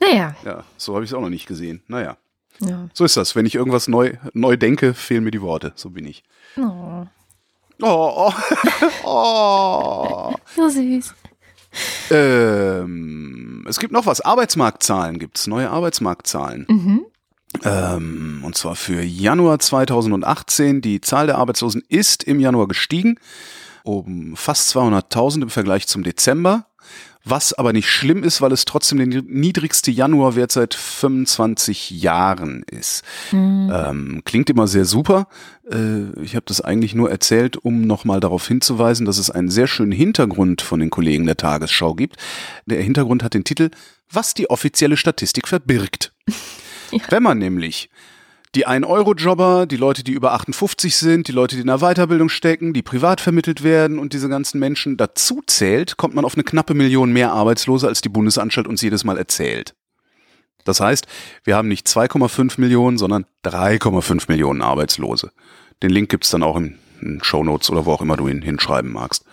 [0.01, 1.83] Naja, ja, so habe ich es auch noch nicht gesehen.
[1.89, 2.17] Naja,
[2.61, 2.89] ja.
[2.93, 3.37] so ist das.
[3.37, 5.73] Wenn ich irgendwas neu, neu denke, fehlen mir die Worte.
[5.77, 6.25] So bin ich.
[6.57, 7.07] Oh,
[7.85, 8.33] Oh,
[9.05, 11.15] oh, so süß.
[12.11, 14.21] Ähm, es gibt noch was.
[14.21, 15.47] Arbeitsmarktzahlen gibt's.
[15.49, 16.67] Neue Arbeitsmarktzahlen.
[16.69, 17.07] Mhm.
[17.65, 20.81] Ähm, und zwar für Januar 2018.
[20.81, 23.19] Die Zahl der Arbeitslosen ist im Januar gestiegen
[23.85, 26.67] um fast 200.000 im Vergleich zum Dezember.
[27.25, 33.05] Was aber nicht schlimm ist, weil es trotzdem der niedrigste Januarwert seit 25 Jahren ist.
[33.73, 35.29] Ähm, klingt immer sehr super.
[35.71, 39.69] Äh, ich habe das eigentlich nur erzählt, um nochmal darauf hinzuweisen, dass es einen sehr
[39.69, 42.17] schönen Hintergrund von den Kollegen der Tagesschau gibt.
[42.67, 43.71] Der Hintergrund hat den Titel
[44.11, 46.13] Was die offizielle Statistik verbirgt.
[47.09, 47.89] Wenn man nämlich
[48.55, 52.75] die 1-Euro-Jobber, die Leute, die über 58 sind, die Leute, die in der Weiterbildung stecken,
[52.75, 56.75] die privat vermittelt werden und diese ganzen Menschen dazu zählt, kommt man auf eine knappe
[56.75, 59.75] Million mehr Arbeitslose, als die Bundesanstalt uns jedes Mal erzählt.
[60.65, 61.07] Das heißt,
[61.45, 65.33] wir haben nicht 2,5 Millionen, sondern 3,5 Millionen Arbeitslose.
[65.83, 68.43] Den Link gibt's dann auch in, in Show Notes oder wo auch immer du ihn
[68.43, 69.25] hinschreiben magst.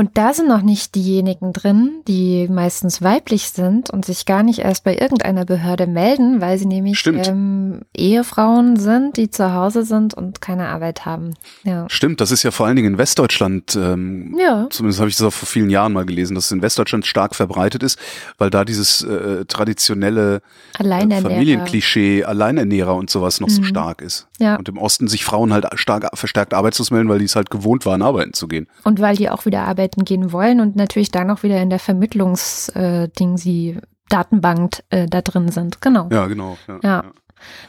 [0.00, 4.60] Und da sind noch nicht diejenigen drin, die meistens weiblich sind und sich gar nicht
[4.60, 10.14] erst bei irgendeiner Behörde melden, weil sie nämlich ähm, Ehefrauen sind, die zu Hause sind
[10.14, 11.34] und keine Arbeit haben.
[11.64, 11.84] Ja.
[11.90, 14.68] Stimmt, das ist ja vor allen Dingen in Westdeutschland ähm, Ja.
[14.70, 17.34] Zumindest habe ich das auch vor vielen Jahren mal gelesen, dass es in Westdeutschland stark
[17.34, 17.98] verbreitet ist,
[18.38, 20.40] weil da dieses äh, traditionelle
[20.78, 21.20] äh.
[21.20, 23.66] Familienklischee, Alleinernährer und sowas noch so Mhm.
[23.66, 24.28] stark ist.
[24.38, 24.56] Ja.
[24.56, 27.84] Und im Osten sich Frauen halt stark verstärkt arbeitslos melden, weil die es halt gewohnt
[27.84, 28.66] waren, arbeiten zu gehen.
[28.84, 31.78] Und weil die auch wieder arbeiten gehen wollen und natürlich dann auch wieder in der
[31.78, 35.80] Vermittlungsding sie Datenbank äh, da drin sind.
[35.80, 36.08] Genau.
[36.10, 36.58] Ja, genau.
[36.68, 36.78] Ja.
[36.82, 37.04] Ja.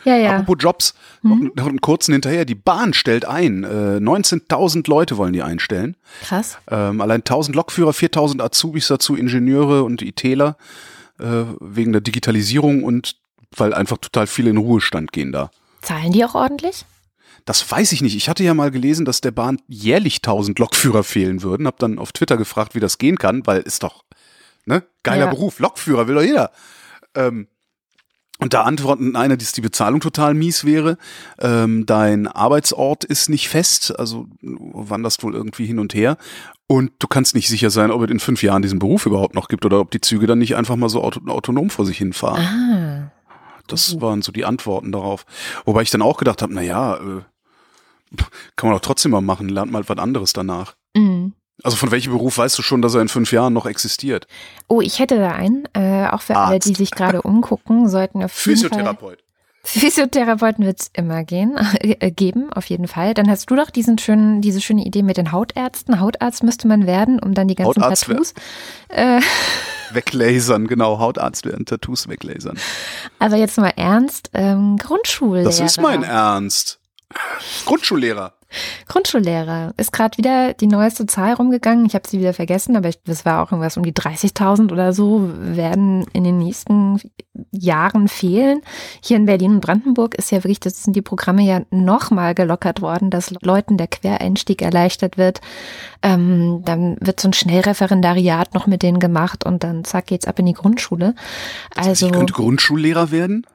[0.03, 0.31] Ja, ja.
[0.31, 2.43] Apropos Jobs, noch, noch einen kurzen hinterher.
[2.43, 3.63] Die Bahn stellt ein.
[3.63, 5.95] Äh, 19.000 Leute wollen die einstellen.
[6.23, 6.57] Krass.
[6.69, 10.57] Ähm, allein 1000 Lokführer, 4000 Azubis dazu, Ingenieure und ITler
[11.19, 13.15] äh, wegen der Digitalisierung und
[13.55, 15.51] weil einfach total viele in Ruhestand gehen da.
[15.81, 16.85] Zahlen die auch ordentlich?
[17.45, 18.15] Das weiß ich nicht.
[18.15, 21.67] Ich hatte ja mal gelesen, dass der Bahn jährlich 1000 Lokführer fehlen würden.
[21.67, 24.03] Hab dann auf Twitter gefragt, wie das gehen kann, weil ist doch
[24.65, 25.31] ne geiler Ja.
[25.31, 25.59] Beruf.
[25.59, 26.51] Lokführer will doch jeder.
[27.15, 27.47] Ähm,
[28.39, 30.97] und da antworten einer, dass die Bezahlung total mies wäre.
[31.39, 36.17] Ähm, dein Arbeitsort ist nicht fest, also wanderst wohl irgendwie hin und her.
[36.65, 39.47] Und du kannst nicht sicher sein, ob es in fünf Jahren diesen Beruf überhaupt noch
[39.47, 42.43] gibt oder ob die Züge dann nicht einfach mal so auto autonom vor sich hinfahren.
[42.43, 43.11] Ah.
[43.67, 45.25] Das waren so die Antworten darauf.
[45.65, 47.21] Wobei ich dann auch gedacht habe, na ja, äh,
[48.55, 50.75] kann man doch trotzdem mal machen, lernt mal was anderes danach.
[50.95, 51.33] Mhm.
[51.63, 54.27] Also von welchem Beruf weißt du schon, dass er in fünf Jahren noch existiert?
[54.67, 56.67] Oh, ich hätte da einen, äh, auch für alle, Arzt.
[56.67, 58.69] die sich gerade umgucken, sollten auf jeden Fall.
[58.69, 59.19] Physiotherapeut.
[59.63, 63.13] Physiotherapeuten wird es immer gehen, äh, geben, auf jeden Fall.
[63.13, 65.99] Dann hast du doch diesen schönen, diese schöne Idee mit den Hautärzten.
[65.99, 68.33] Hautarzt müsste man werden, um dann die ganzen Hautarzt Tattoos.
[68.89, 69.21] Äh,
[69.93, 72.57] Weglasern, genau, Hautarzt werden, Tattoos weglasern.
[73.19, 75.45] aber jetzt mal ernst, ähm, Grundschullehrer.
[75.45, 76.80] Das ist mein Ernst.
[77.65, 78.33] Grundschullehrer.
[78.89, 81.85] Grundschullehrer ist gerade wieder die neueste Zahl rumgegangen.
[81.85, 85.31] Ich habe sie wieder vergessen, aber das war auch irgendwas um die 30.000 oder so,
[85.39, 86.99] werden in den nächsten
[87.51, 88.61] Jahren fehlen.
[89.01, 92.81] Hier in Berlin und Brandenburg ist ja wirklich, das sind die Programme ja nochmal gelockert
[92.81, 95.39] worden, dass Leuten der Quereinstieg erleichtert wird.
[96.01, 100.39] Ähm, dann wird so ein Schnellreferendariat noch mit denen gemacht und dann zack geht's ab
[100.39, 101.15] in die Grundschule.
[101.73, 103.45] Also, Also ich könnte Grundschullehrer werden?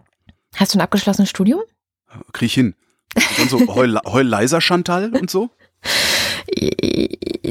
[0.57, 1.61] hast du ein abgeschlossenes Studium?
[2.33, 2.75] Krieg ich hin.
[3.40, 5.50] Und so heul, heul leiser Chantal und so?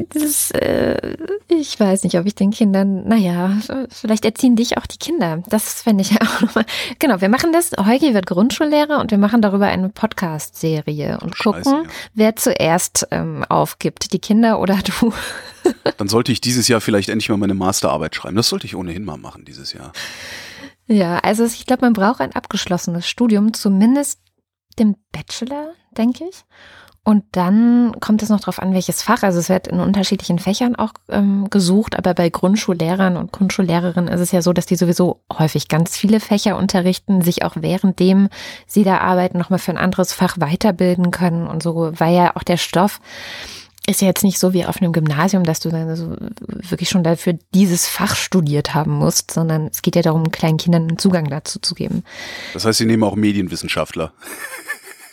[0.09, 1.15] Das, äh,
[1.47, 3.57] ich weiß nicht, ob ich den Kindern, naja,
[3.89, 5.43] vielleicht erziehen dich auch die Kinder.
[5.47, 6.65] Das fände ich ja auch nochmal.
[6.99, 7.71] Genau, wir machen das.
[7.77, 11.89] Heugi wird Grundschullehrer und wir machen darüber eine Podcast-Serie und gucken, Scheiße, ja.
[12.13, 15.13] wer zuerst ähm, aufgibt, die Kinder oder du.
[15.97, 18.35] Dann sollte ich dieses Jahr vielleicht endlich mal meine Masterarbeit schreiben.
[18.35, 19.91] Das sollte ich ohnehin mal machen dieses Jahr.
[20.87, 24.19] Ja, also ich glaube, man braucht ein abgeschlossenes Studium, zumindest
[24.79, 26.45] dem Bachelor, denke ich.
[27.07, 29.21] Und dann kommt es noch darauf an, welches Fach.
[29.21, 34.21] Also es wird in unterschiedlichen Fächern auch ähm, gesucht, aber bei Grundschullehrern und Grundschullehrerinnen ist
[34.21, 38.29] es ja so, dass die sowieso häufig ganz viele Fächer unterrichten, sich auch währenddem
[38.65, 42.43] sie da arbeiten, nochmal für ein anderes Fach weiterbilden können und so, weil ja auch
[42.43, 42.99] der Stoff
[43.87, 46.15] ist ja jetzt nicht so wie auf einem Gymnasium, dass du dann so
[46.47, 50.87] wirklich schon dafür dieses Fach studiert haben musst, sondern es geht ja darum, kleinen Kindern
[50.87, 52.03] einen Zugang dazu zu geben.
[52.53, 54.13] Das heißt, sie nehmen auch Medienwissenschaftler.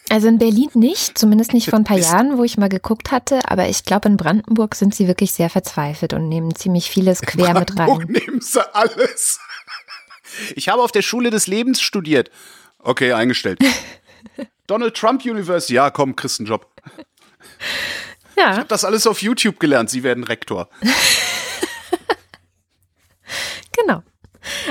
[0.09, 3.41] Also in Berlin nicht, zumindest nicht vor ein paar Jahren, wo ich mal geguckt hatte,
[3.49, 7.59] aber ich glaube in Brandenburg sind sie wirklich sehr verzweifelt und nehmen ziemlich vieles quer
[7.59, 7.99] mit rein.
[8.09, 9.41] nehmen sie alles.
[10.55, 12.31] Ich habe auf der Schule des Lebens studiert.
[12.79, 13.61] Okay, eingestellt.
[14.67, 16.71] Donald Trump University, ja, komm, kriegst einen Job.
[18.37, 18.53] Ja.
[18.53, 20.69] Ich habe das alles auf YouTube gelernt, Sie werden Rektor.
[23.77, 24.03] genau.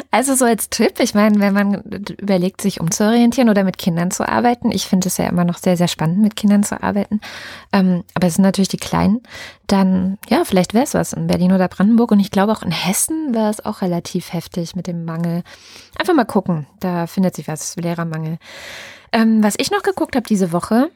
[0.10, 1.76] Also so als Tipp, ich meine, wenn man
[2.20, 5.78] überlegt, sich umzuorientieren oder mit Kindern zu arbeiten, ich finde es ja immer noch sehr,
[5.78, 7.22] sehr spannend, mit Kindern zu arbeiten,
[7.72, 9.22] ähm, aber es sind natürlich die Kleinen,
[9.68, 12.72] dann, ja, vielleicht wäre es was in Berlin oder Brandenburg und ich glaube auch in
[12.72, 15.44] Hessen wäre es auch relativ heftig mit dem Mangel.
[15.98, 18.38] Einfach mal gucken, da findet sich was, Lehrermangel.
[19.14, 20.90] Ähm, was ich noch geguckt habe diese Woche,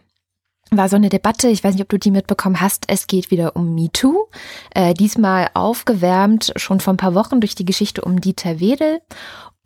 [0.71, 3.55] war so eine Debatte, ich weiß nicht, ob du die mitbekommen hast, es geht wieder
[3.55, 4.27] um MeToo.
[4.73, 9.01] Äh, diesmal aufgewärmt schon vor ein paar Wochen durch die Geschichte um Dieter Wedel.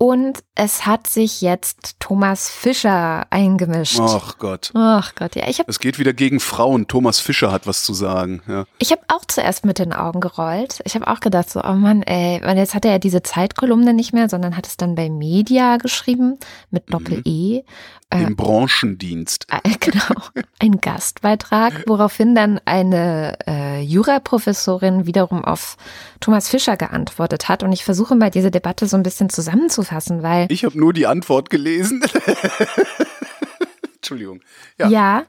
[0.02, 4.00] Und es hat sich jetzt Thomas Fischer eingemischt.
[4.00, 4.72] Ach Gott.
[4.74, 5.50] Ach Gott, ja.
[5.50, 6.88] Ich hab, es geht wieder gegen Frauen.
[6.88, 8.42] Thomas Fischer hat was zu sagen.
[8.48, 8.64] Ja.
[8.78, 10.80] Ich habe auch zuerst mit den Augen gerollt.
[10.86, 13.94] Ich habe auch gedacht, so, oh Mann, ey, und jetzt hat er ja diese Zeitkolumne
[13.94, 16.40] nicht mehr, sondern hat es dann bei Media geschrieben
[16.72, 17.58] mit Doppel-E.
[17.58, 17.64] Mhm.
[18.12, 19.48] Im äh, Branchendienst.
[19.62, 20.16] Äh, genau.
[20.60, 25.76] Ein Gastbeitrag, woraufhin dann eine äh, Juraprofessorin wiederum auf
[26.20, 27.64] Thomas Fischer geantwortet hat.
[27.64, 29.89] Und ich versuche mal diese Debatte so ein bisschen zusammenzufassen,
[30.24, 30.48] weil.
[30.52, 32.04] Ich habe nur die Antwort gelesen.
[33.96, 34.42] Entschuldigung.
[34.78, 34.88] Ja.
[34.88, 35.26] ja.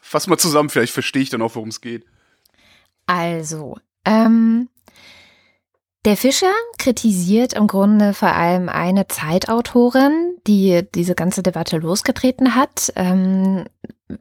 [0.00, 2.04] Fass mal zusammen, vielleicht verstehe ich dann auch, worum es geht.
[3.06, 4.68] Also, ähm,
[6.06, 12.90] der Fischer kritisiert im Grunde vor allem eine Zeitautorin, die diese ganze Debatte losgetreten hat.
[12.96, 13.66] Ähm,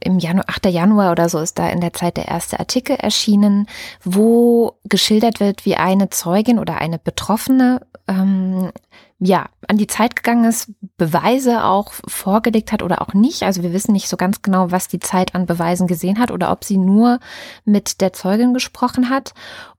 [0.01, 0.65] Im Januar, 8.
[0.65, 3.67] Januar oder so ist da in der Zeit der erste Artikel erschienen,
[4.03, 8.71] wo geschildert wird, wie eine Zeugin oder eine Betroffene ähm,
[9.19, 13.43] ja, an die Zeit gegangen ist, Beweise auch vorgelegt hat oder auch nicht.
[13.43, 16.51] Also wir wissen nicht so ganz genau, was die Zeit an Beweisen gesehen hat oder
[16.51, 17.19] ob sie nur
[17.65, 19.33] mit der Zeugin gesprochen hat.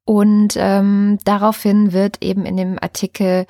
[0.05, 3.47] Und ähm, daraufhin wird eben in dem Artikel,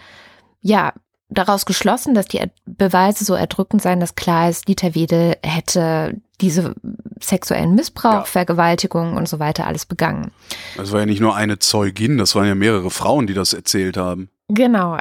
[0.60, 0.92] ja,
[1.28, 6.74] daraus geschlossen, dass die Beweise so erdrückend seien, dass klar ist, Dieter Wedel hätte diese
[7.20, 8.24] sexuellen Missbrauch, ja.
[8.24, 10.32] Vergewaltigung und so weiter alles begangen.
[10.76, 13.96] Das war ja nicht nur eine Zeugin, das waren ja mehrere Frauen, die das erzählt
[13.96, 14.30] haben.
[14.48, 14.98] Genau.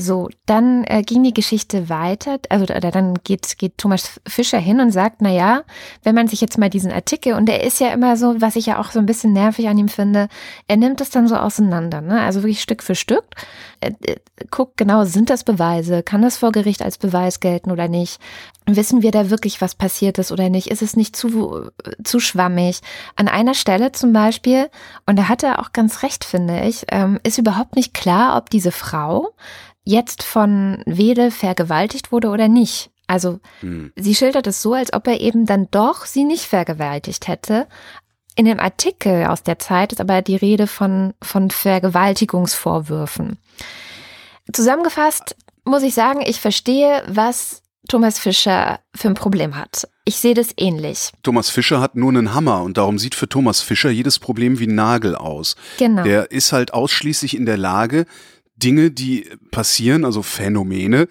[0.00, 4.92] So, dann äh, ging die Geschichte weiter, also dann geht, geht Thomas Fischer hin und
[4.92, 5.62] sagt, na ja,
[6.02, 8.66] wenn man sich jetzt mal diesen Artikel, und der ist ja immer so, was ich
[8.66, 10.28] ja auch so ein bisschen nervig an ihm finde,
[10.68, 12.20] er nimmt es dann so auseinander, ne?
[12.22, 13.24] also wirklich Stück für Stück,
[13.80, 14.16] äh, äh,
[14.50, 18.18] guckt genau, sind das Beweise, kann das vor Gericht als Beweis gelten oder nicht,
[18.66, 21.70] wissen wir da wirklich, was passiert ist oder nicht, ist es nicht zu,
[22.04, 22.80] zu schwammig.
[23.16, 24.70] An einer Stelle zum Beispiel,
[25.06, 28.50] und da hat er auch ganz recht, finde ich, ähm, ist überhaupt nicht klar, ob
[28.50, 29.34] diese Frau
[29.84, 32.90] jetzt von Wedel vergewaltigt wurde oder nicht.
[33.06, 33.92] Also hm.
[33.96, 37.66] sie schildert es so, als ob er eben dann doch sie nicht vergewaltigt hätte.
[38.36, 43.38] In dem Artikel aus der Zeit ist aber die Rede von, von Vergewaltigungsvorwürfen.
[44.52, 49.88] Zusammengefasst muss ich sagen, ich verstehe, was Thomas Fischer für ein Problem hat.
[50.04, 51.10] Ich sehe das ähnlich.
[51.22, 54.66] Thomas Fischer hat nur einen Hammer und darum sieht für Thomas Fischer jedes Problem wie
[54.66, 55.56] ein Nagel aus.
[55.78, 56.04] Genau.
[56.04, 58.06] Der ist halt ausschließlich in der Lage,
[58.60, 61.08] Dinge, die passieren, also Phänomene,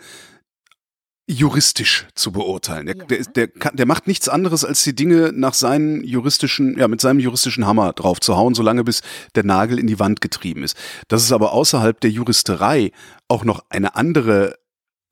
[1.30, 2.88] juristisch zu beurteilen.
[2.88, 3.06] Der, ja.
[3.06, 7.02] der, der, kann, der macht nichts anderes, als die Dinge nach seinen juristischen, ja, mit
[7.02, 9.02] seinem juristischen Hammer drauf zu hauen, solange bis
[9.36, 10.76] der Nagel in die Wand getrieben ist.
[11.08, 12.92] Dass es aber außerhalb der Juristerei
[13.28, 14.58] auch noch eine andere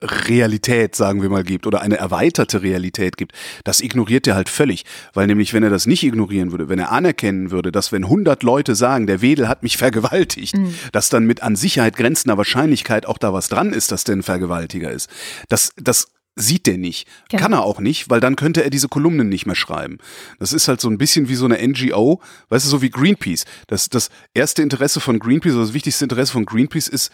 [0.01, 3.31] Realität, sagen wir mal, gibt oder eine erweiterte Realität gibt,
[3.63, 4.85] das ignoriert er halt völlig.
[5.13, 8.43] Weil nämlich, wenn er das nicht ignorieren würde, wenn er anerkennen würde, dass wenn 100
[8.43, 10.73] Leute sagen, der Wedel hat mich vergewaltigt, mhm.
[10.91, 14.23] dass dann mit an Sicherheit grenzender Wahrscheinlichkeit auch da was dran ist, dass der ein
[14.23, 15.09] Vergewaltiger ist.
[15.49, 17.07] Das, das sieht der nicht.
[17.29, 17.41] Genau.
[17.41, 19.97] Kann er auch nicht, weil dann könnte er diese Kolumnen nicht mehr schreiben.
[20.37, 23.45] Das ist halt so ein bisschen wie so eine NGO, weißt du, so wie Greenpeace.
[23.65, 27.11] Das, das erste Interesse von Greenpeace, oder das wichtigste Interesse von Greenpeace ist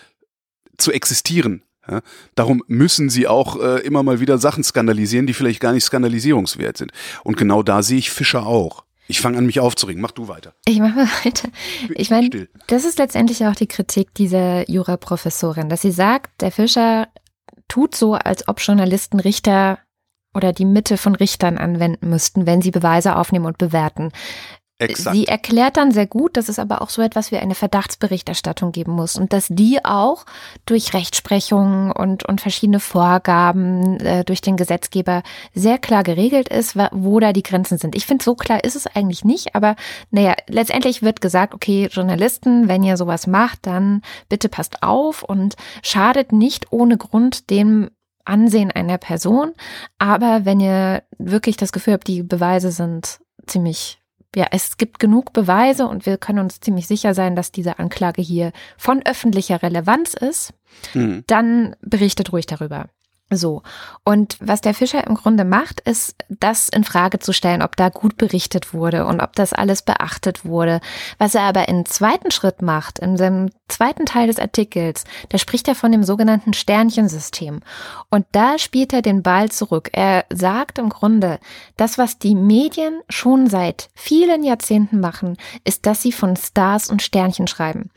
[0.77, 1.63] zu existieren.
[1.89, 2.01] Ja?
[2.35, 6.77] Darum müssen sie auch äh, immer mal wieder Sachen skandalisieren, die vielleicht gar nicht skandalisierungswert
[6.77, 6.91] sind.
[7.23, 8.83] Und genau da sehe ich Fischer auch.
[9.07, 10.01] Ich fange an, mich aufzuregen.
[10.01, 10.53] Mach du weiter.
[10.65, 11.49] Ich mache mal weiter.
[11.95, 17.09] Ich meine, das ist letztendlich auch die Kritik dieser Juraprofessorin, dass sie sagt, der Fischer
[17.67, 19.79] tut so, als ob Journalisten Richter
[20.33, 24.11] oder die Mitte von Richtern anwenden müssten, wenn sie Beweise aufnehmen und bewerten.
[24.79, 25.15] Exakt.
[25.15, 28.93] Sie erklärt dann sehr gut, dass es aber auch so etwas wie eine Verdachtsberichterstattung geben
[28.93, 30.25] muss und dass die auch
[30.65, 35.21] durch Rechtsprechung und, und verschiedene Vorgaben äh, durch den Gesetzgeber
[35.53, 37.95] sehr klar geregelt ist, wo da die Grenzen sind.
[37.95, 39.75] Ich finde, so klar ist es eigentlich nicht, aber
[40.09, 45.55] naja, letztendlich wird gesagt, okay, Journalisten, wenn ihr sowas macht, dann bitte passt auf und
[45.83, 47.89] schadet nicht ohne Grund dem
[48.25, 49.51] Ansehen einer Person.
[49.97, 54.02] Aber wenn ihr wirklich das Gefühl habt, die Beweise sind ziemlich
[54.35, 58.21] ja, es gibt genug Beweise und wir können uns ziemlich sicher sein, dass diese Anklage
[58.21, 60.53] hier von öffentlicher Relevanz ist,
[60.93, 61.23] Hm.
[61.27, 62.87] dann berichtet ruhig darüber.
[63.29, 63.63] So.
[64.03, 67.89] Und was der Fischer im Grunde macht, ist, das in Frage zu stellen, ob da
[67.89, 70.81] gut berichtet wurde und ob das alles beachtet wurde.
[71.17, 75.67] Was er aber im zweiten Schritt macht, in seinem zweiten Teil des Artikels, da spricht
[75.67, 77.61] er von dem sogenannten Sternchensystem.
[78.09, 79.89] Und da spielt er den Ball zurück.
[79.93, 81.39] Er sagt im Grunde,
[81.77, 87.01] das, was die Medien schon seit vielen Jahrzehnten machen, ist, dass sie von Stars und
[87.01, 87.89] Sternchen schreiben.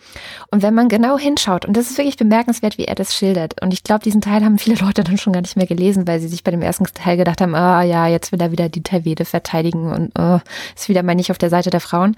[0.51, 3.73] Und wenn man genau hinschaut, und das ist wirklich bemerkenswert, wie er das schildert, und
[3.75, 6.29] ich glaube, diesen Teil haben viele Leute dann schon gar nicht mehr gelesen, weil sie
[6.29, 9.25] sich bei dem ersten Teil gedacht haben, ah ja, jetzt will er wieder Dieter Wede
[9.25, 10.41] verteidigen und oh,
[10.75, 12.17] ist wieder mal nicht auf der Seite der Frauen.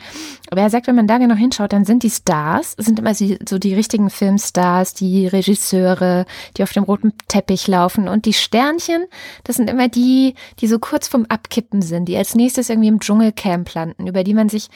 [0.50, 3.36] Aber er sagt, wenn man da genau hinschaut, dann sind die Stars, sind immer so
[3.48, 9.04] so die richtigen Filmstars, die Regisseure, die auf dem roten Teppich laufen und die Sternchen,
[9.44, 13.00] das sind immer die, die so kurz vorm Abkippen sind, die als nächstes irgendwie im
[13.00, 14.68] Dschungelcamp landen, über die man sich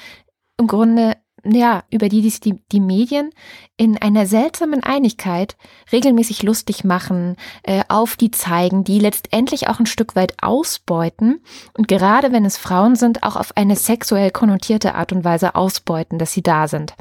[0.59, 3.31] im Grunde ja, über die sich die, die Medien
[3.77, 5.57] in einer seltsamen Einigkeit
[5.91, 11.41] regelmäßig lustig machen, äh, auf die zeigen, die letztendlich auch ein Stück weit ausbeuten
[11.77, 16.19] und gerade wenn es Frauen sind, auch auf eine sexuell konnotierte Art und Weise ausbeuten,
[16.19, 16.95] dass sie da sind.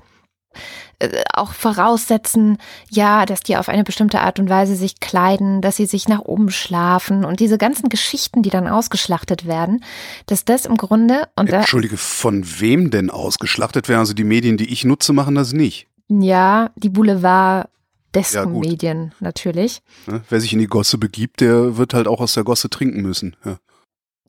[0.99, 2.57] Äh, auch voraussetzen,
[2.89, 6.19] ja, dass die auf eine bestimmte Art und Weise sich kleiden, dass sie sich nach
[6.21, 9.83] oben schlafen und diese ganzen Geschichten, die dann ausgeschlachtet werden,
[10.27, 13.99] dass das im Grunde und Entschuldige, von wem denn ausgeschlachtet werden?
[14.01, 15.87] Also die Medien, die ich nutze, machen das nicht.
[16.09, 17.69] ja, die Boulevard Ja,
[18.13, 18.65] Desken gut.
[18.65, 19.81] Medien natürlich.
[20.05, 20.21] Ne?
[20.29, 23.35] Wer sich in die Gosse begibt, der wird halt auch aus der Gosse trinken müssen.
[23.45, 23.57] Ja.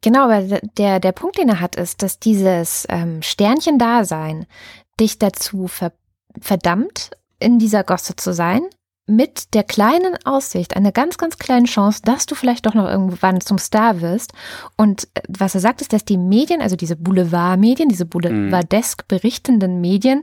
[0.03, 4.47] Genau, aber der, der Punkt, den er hat, ist, dass dieses ähm, Sternchen-Dasein
[5.01, 5.93] dich dazu ver
[6.40, 8.62] verdammt, in dieser Gosse zu sein,
[9.07, 13.40] mit der kleinen Aussicht, einer ganz, ganz kleinen Chance, dass du vielleicht doch noch irgendwann
[13.40, 14.33] zum Star wirst.
[14.77, 19.81] Und äh, was er sagt, ist, dass die Medien, also diese Boulevardmedien, diese Boulevardesk berichtenden
[19.81, 20.23] Medien,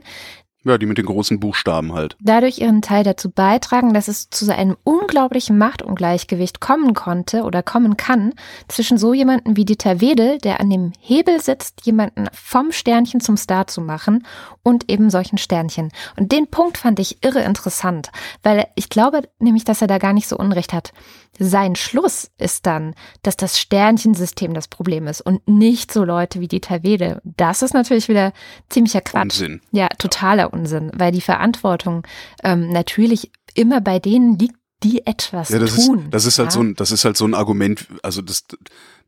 [0.64, 2.16] ja, die mit den großen Buchstaben halt.
[2.20, 7.62] dadurch ihren Teil dazu beitragen, dass es zu so einem unglaublichen Machtungleichgewicht kommen konnte oder
[7.62, 8.34] kommen kann
[8.68, 13.36] zwischen so jemanden wie Dieter Wedel, der an dem Hebel sitzt, jemanden vom Sternchen zum
[13.36, 14.26] Star zu machen
[14.62, 15.90] und eben solchen Sternchen.
[16.18, 18.10] Und den Punkt fand ich irre interessant,
[18.42, 20.92] weil ich glaube nämlich, dass er da gar nicht so Unrecht hat.
[21.38, 26.48] Sein Schluss ist dann, dass das Sternchensystem das Problem ist und nicht so Leute wie
[26.48, 27.20] Dieter Wedel.
[27.24, 28.32] Das ist natürlich wieder
[28.68, 29.40] ziemlicher Quatsch.
[29.40, 29.60] Unsinn.
[29.70, 32.06] Ja, totaler Unsinn, weil die Verantwortung
[32.44, 36.06] ähm, natürlich immer bei denen liegt, die etwas Ja, das ist, tun.
[36.10, 36.52] das ist halt ja?
[36.52, 38.44] so ein, das ist halt so ein Argument, also das,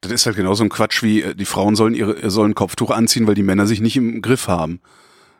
[0.02, 2.90] das ist halt genauso ein Quatsch wie, äh, die Frauen sollen ihre, sollen ein Kopftuch
[2.90, 4.80] anziehen, weil die Männer sich nicht im Griff haben.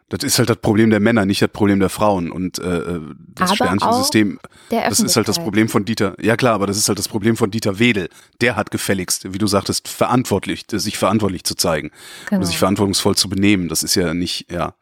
[0.09, 2.31] Das ist halt das Problem der Männer, nicht das Problem der Frauen.
[2.31, 3.01] Und äh,
[3.35, 4.39] das Aber Sternchensystem,
[4.69, 5.39] das ist halt das.
[5.39, 6.15] Problem von Dieter.
[6.21, 8.11] Ja klar, aber das ist halt das Problem von Dieter Wedel.
[8.43, 11.93] Der hat gefälligst, wie du sagtest, verantwortlich, sich verantwortlich zu zeigen
[12.29, 12.45] Genau.
[12.45, 13.69] sich verantwortungsvoll zu benehmen.
[13.69, 14.75] Das ist ja nicht, ja.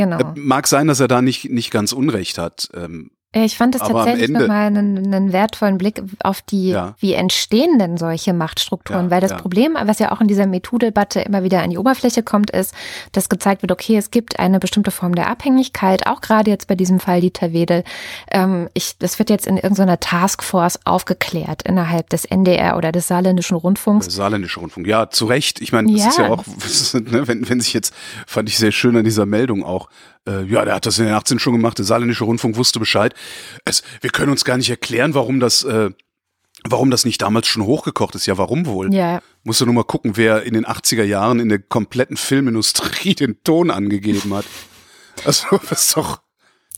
[0.00, 0.18] Genau.
[0.18, 2.70] Äh, Mag sein, dass er da nicht nicht ganz Unrecht hat.
[2.72, 6.96] Ähm, Ich fand es am tatsächlich nochmal einen, einen wertvollen Blick auf die, Ja.
[6.98, 9.04] wie entstehen denn solche Machtstrukturen?
[9.04, 9.36] Ja, Weil das ja.
[9.38, 12.74] Problem, was ja auch in dieser MeToo-Debatte immer wieder an die Oberfläche kommt, ist,
[13.12, 16.74] dass gezeigt wird, okay, es gibt eine bestimmte Form der Abhängigkeit, auch gerade jetzt bei
[16.74, 17.84] diesem Fall Dieter Wedel.
[18.32, 23.56] Ähm, ich, das wird jetzt in irgendeiner Taskforce aufgeklärt innerhalb des NDR oder des Saarländischen
[23.56, 24.06] Rundfunks.
[24.12, 24.88] Saarländische Rundfunk.
[24.88, 25.60] Ja, zu Recht.
[25.60, 26.30] Ich meine, das ist ja Ja.
[26.30, 26.44] auch,
[26.94, 27.94] ne, wenn, wenn sich jetzt,
[28.26, 29.88] fand ich sehr schön an dieser Meldung auch,
[30.26, 33.14] äh, ja, der hat das in den 18 schon gemacht, der Saarländische Rundfunk wusste Bescheid.
[33.64, 35.90] Es, wir können uns gar nicht erklären, warum das, äh,
[36.64, 38.26] warum das nicht damals schon hochgekocht ist.
[38.26, 38.92] Ja, warum wohl?
[38.94, 43.14] Ja, Musst du nur mal gucken, wer in den 80er Jahren in der kompletten Filmindustrie
[43.16, 44.44] den Ton angegeben hat.
[45.24, 46.20] Also, das ist doch,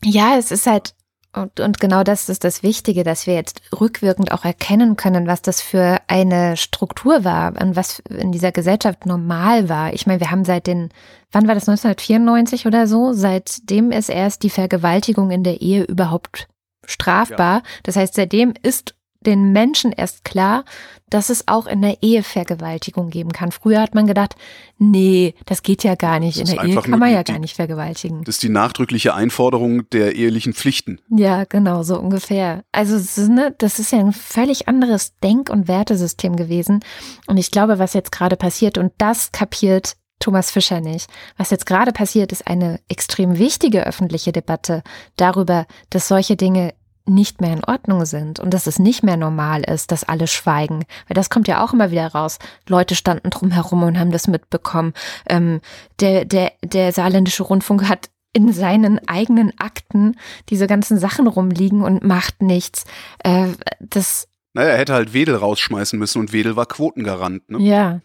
[0.04, 0.94] Ja, es ist halt
[1.34, 5.40] Und, und genau das ist das Wichtige, dass wir jetzt rückwirkend auch erkennen können, was
[5.40, 9.94] das für eine Struktur war und was in dieser Gesellschaft normal war.
[9.94, 10.90] Ich meine, wir haben seit den,
[11.30, 13.12] wann war das 1994 oder so?
[13.14, 16.48] Seitdem ist erst die Vergewaltigung in der Ehe überhaupt
[16.84, 17.56] strafbar.
[17.56, 17.62] Ja.
[17.84, 18.94] Das heißt, seitdem ist
[19.26, 20.64] den Menschen erst klar,
[21.08, 23.52] dass es auch in der Ehe Vergewaltigung geben kann.
[23.52, 24.34] Früher hat man gedacht,
[24.78, 26.38] nee, das geht ja gar nicht.
[26.38, 28.24] In der Ehe kann man ja die, gar nicht vergewaltigen.
[28.24, 31.00] Das ist die nachdrückliche Einforderung der ehelichen Pflichten.
[31.10, 32.64] Ja, genau, so ungefähr.
[32.72, 32.96] Also
[33.30, 36.80] ne, das ist ja ein völlig anderes Denk- und Wertesystem gewesen.
[37.26, 41.10] Und ich glaube, was jetzt gerade passiert, und das kapiert Thomas Fischer nicht.
[41.36, 44.82] Was jetzt gerade passiert, ist eine extrem wichtige öffentliche Debatte
[45.16, 46.74] darüber, dass solche Dinge
[47.06, 50.84] nicht mehr in Ordnung sind und dass es nicht mehr normal ist, dass alle schweigen.
[51.08, 52.38] Weil das kommt ja auch immer wieder raus.
[52.68, 54.92] Leute standen drum herum und haben das mitbekommen.
[55.28, 55.60] Ähm,
[56.00, 60.16] der, der, der saarländische Rundfunk hat in seinen eigenen Akten
[60.48, 62.84] diese ganzen Sachen rumliegen und macht nichts.
[63.22, 63.48] Äh,
[63.80, 67.48] das naja, er hätte halt Wedel rausschmeißen müssen und Wedel war Quotengarant.
[67.48, 67.58] Ne?
[67.60, 68.00] Ja.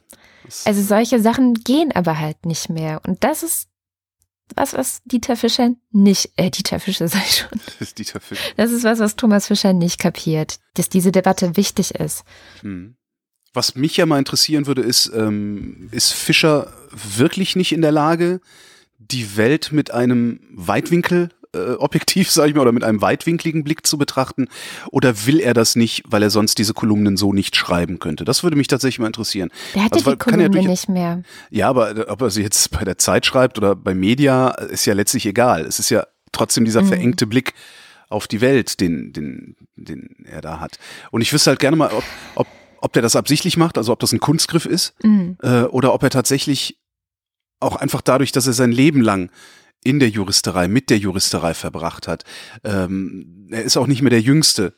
[0.65, 3.01] Also solche Sachen gehen aber halt nicht mehr.
[3.05, 3.67] Und das ist
[4.55, 7.59] was, was Dieter Fischer nicht, äh, Dieter Fischer sei schon.
[7.65, 8.43] Das ist Dieter Fischer.
[8.55, 12.23] Das ist was, was Thomas Fischer nicht kapiert, dass diese Debatte wichtig ist.
[12.61, 12.95] Hm.
[13.53, 18.39] Was mich ja mal interessieren würde, ist, ähm, ist Fischer wirklich nicht in der Lage,
[18.99, 23.85] die Welt mit einem Weitwinkel äh, objektiv, sage ich mal, oder mit einem weitwinkligen Blick
[23.85, 24.47] zu betrachten?
[24.91, 28.25] Oder will er das nicht, weil er sonst diese Kolumnen so nicht schreiben könnte?
[28.25, 29.49] Das würde mich tatsächlich mal interessieren.
[29.75, 31.23] Der hat also, die Kolumne ja nicht mehr.
[31.49, 34.85] Ja, aber äh, ob er sie jetzt bei der Zeit schreibt oder bei Media, ist
[34.85, 35.65] ja letztlich egal.
[35.65, 36.87] Es ist ja trotzdem dieser mhm.
[36.87, 37.53] verengte Blick
[38.09, 40.79] auf die Welt, den, den, den er da hat.
[41.11, 42.03] Und ich wüsste halt gerne mal, ob,
[42.35, 42.47] ob,
[42.79, 45.37] ob der das absichtlich macht, also ob das ein Kunstgriff ist, mhm.
[45.41, 46.77] äh, oder ob er tatsächlich
[47.59, 49.29] auch einfach dadurch, dass er sein Leben lang
[49.87, 52.25] in der Juristerei, mit der Juristerei verbracht hat.
[52.65, 54.73] Ähm, er ist auch nicht mehr der Jüngste.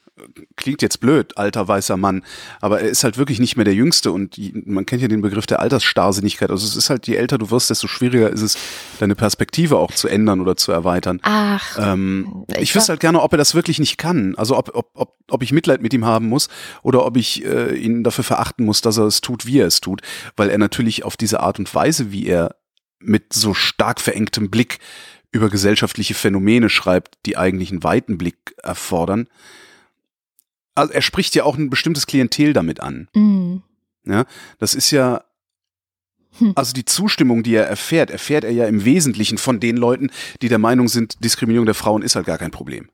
[0.56, 2.24] Klingt jetzt blöd, alter weißer Mann,
[2.62, 4.38] aber er ist halt wirklich nicht mehr der Jüngste und
[4.68, 6.52] man kennt ja den Begriff der Altersstarrsinnigkeit.
[6.52, 8.58] Also es ist halt, je älter du wirst, desto schwieriger ist es,
[9.00, 11.22] deine Perspektive auch zu ändern oder zu erweitern.
[11.24, 11.80] Ach.
[11.80, 14.36] Ähm, ich, ich wüsste halt gerne, ob er das wirklich nicht kann.
[14.36, 16.50] Also ob, ob, ob, ob ich Mitleid mit ihm haben muss
[16.84, 19.80] oder ob ich äh, ihn dafür verachten muss, dass er es tut, wie er es
[19.80, 20.02] tut,
[20.36, 22.59] weil er natürlich auf diese Art und Weise, wie er
[23.00, 24.80] mit so stark verengtem Blick
[25.32, 29.28] über gesellschaftliche Phänomene schreibt, die eigentlich einen weiten Blick erfordern.
[30.76, 33.08] Also er spricht ja auch ein bestimmtes Klientel damit an.
[33.14, 33.64] Mhm.
[34.06, 34.26] Ja,
[34.58, 35.24] das ist ja
[36.38, 36.54] hm.
[36.56, 40.50] also die Zustimmung, die er erfährt, erfährt er ja im Wesentlichen von den Leuten, die
[40.50, 42.90] der Meinung sind, Diskriminierung der Frauen ist halt gar kein Problem.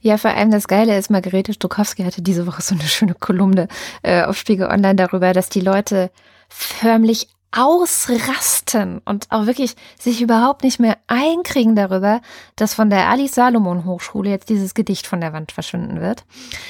[0.00, 3.68] Ja, vor allem das Geile ist, Margarete Stokowski hatte diese Woche so eine schöne Kolumne
[4.02, 6.10] äh, auf Spiegel Online darüber, dass die Leute
[6.48, 12.20] förmlich ausrasten und auch wirklich sich überhaupt nicht mehr einkriegen darüber,
[12.56, 16.24] dass von der Alice Salomon Hochschule jetzt dieses Gedicht von der Wand verschwinden wird.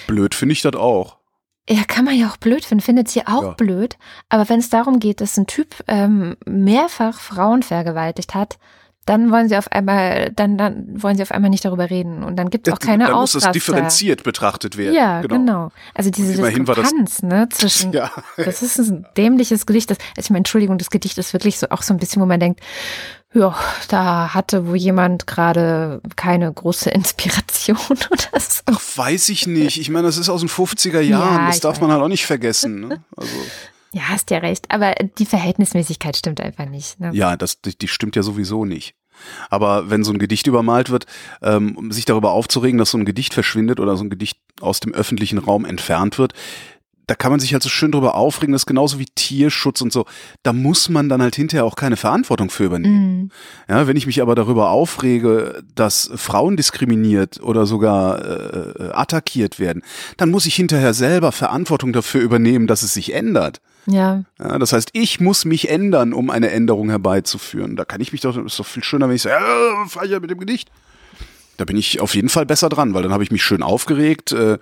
[0.07, 1.19] Blöd finde ich das auch.
[1.69, 3.51] Ja, kann man ja auch blöd finden, findet sie auch ja.
[3.53, 3.97] blöd.
[4.29, 8.59] Aber wenn es darum geht, dass ein Typ ähm, mehrfach Frauen vergewaltigt hat,
[9.07, 12.37] dann wollen sie auf einmal, dann, dann wollen sie auf einmal nicht darüber reden und
[12.37, 13.41] dann gibt es auch keine dann Ausraster.
[13.41, 14.95] Dann muss das differenziert betrachtet werden.
[14.95, 15.35] Ja, genau.
[15.37, 15.73] genau.
[15.95, 18.11] Also diese Diskrepanz, ne, zwischen, ja.
[18.37, 19.91] das ist ein dämliches Gedicht.
[19.91, 22.27] Das, also ich meine, Entschuldigung, das Gedicht ist wirklich so auch so ein bisschen, wo
[22.27, 22.61] man denkt,
[23.35, 23.55] ja,
[23.89, 27.77] da hatte wo jemand gerade keine große Inspiration
[28.11, 28.63] oder so.
[28.67, 29.79] Ach, weiß ich nicht.
[29.81, 31.43] Ich meine, das ist aus den 50er Jahren.
[31.43, 32.89] Ja, das darf man halt auch nicht vergessen.
[32.89, 33.05] Ne?
[33.17, 33.35] Also.
[33.95, 34.71] Ja, hast ja recht.
[34.71, 36.99] Aber die Verhältnismäßigkeit stimmt einfach nicht.
[36.99, 37.13] Ne?
[37.15, 38.97] Ja, das, die, die stimmt ja sowieso nicht.
[39.49, 41.07] Aber wenn so ein Gedicht übermalt wird,
[41.41, 44.81] ähm, um sich darüber aufzuregen, dass so ein Gedicht verschwindet oder so ein Gedicht aus
[44.81, 46.33] dem öffentlichen Raum entfernt wird,
[47.07, 49.93] da kann man sich halt so schön drüber aufregen, das ist genauso wie Tierschutz und
[49.93, 50.07] so.
[50.43, 53.23] Da muss man dann halt hinterher auch keine Verantwortung für übernehmen.
[53.23, 53.31] Mhm.
[53.69, 59.83] Ja, wenn ich mich aber darüber aufrege, dass Frauen diskriminiert oder sogar äh, attackiert werden,
[60.17, 63.61] dann muss ich hinterher selber Verantwortung dafür übernehmen, dass es sich ändert.
[63.87, 64.25] Ja.
[64.39, 64.59] ja.
[64.59, 67.77] Das heißt, ich muss mich ändern, um eine Änderung herbeizuführen.
[67.77, 70.11] Da kann ich mich doch, ist doch viel schöner, wenn ich sage, ja, fahr ich
[70.11, 70.71] ja mit dem Gedicht.
[71.57, 74.33] Da bin ich auf jeden Fall besser dran, weil dann habe ich mich schön aufgeregt,
[74.33, 74.59] äh, äh,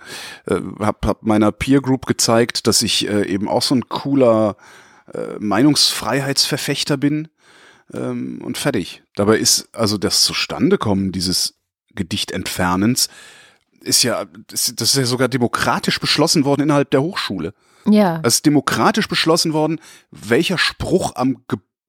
[0.79, 4.57] habe hab meiner Peer Group gezeigt, dass ich äh, eben auch so ein cooler
[5.13, 7.29] äh, Meinungsfreiheitsverfechter bin
[7.93, 9.03] ähm, und fertig.
[9.15, 11.55] Dabei ist also das Zustandekommen dieses
[11.95, 13.09] Gedichtentfernens
[13.83, 17.53] ist ja, das ist ja sogar demokratisch beschlossen worden innerhalb der Hochschule.
[17.85, 18.21] Ja.
[18.23, 19.79] Es ist demokratisch beschlossen worden,
[20.09, 21.43] welcher Spruch am,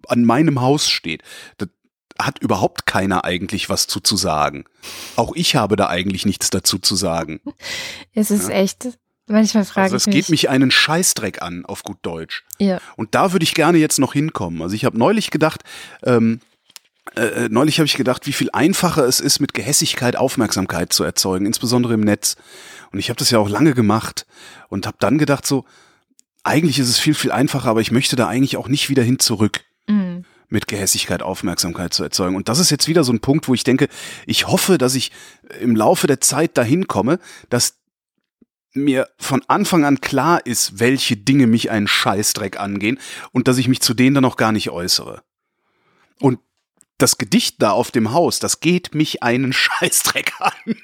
[0.08, 1.22] an meinem Haus steht.
[1.58, 1.68] Das
[2.18, 4.64] hat überhaupt keiner eigentlich was zu, zu sagen.
[5.16, 7.40] Auch ich habe da eigentlich nichts dazu zu sagen.
[8.14, 8.54] Es ist ja.
[8.54, 8.88] echt,
[9.26, 10.14] manchmal frage also ich mich.
[10.16, 12.44] Es geht mich einen Scheißdreck an, auf gut Deutsch.
[12.58, 12.80] Ja.
[12.96, 14.62] Und da würde ich gerne jetzt noch hinkommen.
[14.62, 15.62] Also ich habe neulich gedacht,
[16.04, 16.40] ähm,
[17.16, 21.44] Äh, neulich habe ich gedacht, wie viel einfacher es ist, mit Gehässigkeit Aufmerksamkeit zu erzeugen,
[21.44, 22.36] insbesondere im Netz.
[22.92, 24.26] Und ich habe das ja auch lange gemacht
[24.68, 25.64] und habe dann gedacht, so,
[26.44, 29.18] eigentlich ist es viel, viel einfacher, aber ich möchte da eigentlich auch nicht wieder hin
[29.18, 29.60] zurück.
[30.54, 32.36] Mit Gehässigkeit Aufmerksamkeit zu erzeugen.
[32.36, 33.88] Und das ist jetzt wieder so ein Punkt, wo ich denke,
[34.24, 35.10] ich hoffe, dass ich
[35.60, 37.18] im Laufe der Zeit dahin komme,
[37.50, 37.76] dass
[38.72, 42.98] mir von Anfang an klar ist, welche Dinge mich einen Scheißdreck angehen
[43.32, 45.22] und dass ich mich zu denen dann auch gar nicht äußere.
[46.20, 46.38] Und
[46.98, 50.76] das Gedicht da auf dem Haus, das geht mich einen Scheißdreck an.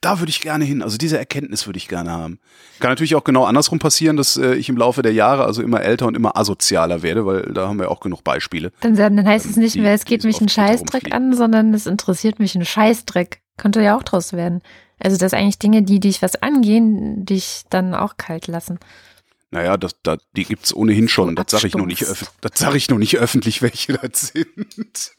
[0.00, 0.82] Da würde ich gerne hin.
[0.82, 2.38] Also diese Erkenntnis würde ich gerne haben.
[2.80, 5.82] Kann natürlich auch genau andersrum passieren, dass äh, ich im Laufe der Jahre also immer
[5.82, 8.72] älter und immer asozialer werde, weil da haben wir auch genug Beispiele.
[8.80, 12.38] Dann, dann heißt es nicht mehr, es geht mich einen Scheißdreck an, sondern es interessiert
[12.38, 13.40] mich einen Scheißdreck.
[13.56, 14.62] Könnte ja auch draus werden.
[14.98, 18.78] Also das sind eigentlich Dinge, die dich was angehen, dich dann auch kalt lassen.
[19.50, 21.36] Naja, das, das, die gibt's ohnehin schon.
[21.36, 25.12] Das sage ich noch nicht, das sag ich noch nicht öffentlich, welche das sind.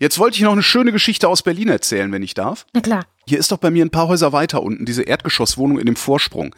[0.00, 2.66] Jetzt wollte ich noch eine schöne Geschichte aus Berlin erzählen, wenn ich darf.
[2.74, 3.06] Na klar.
[3.26, 6.54] Hier ist doch bei mir ein paar Häuser weiter unten diese Erdgeschosswohnung in dem Vorsprung.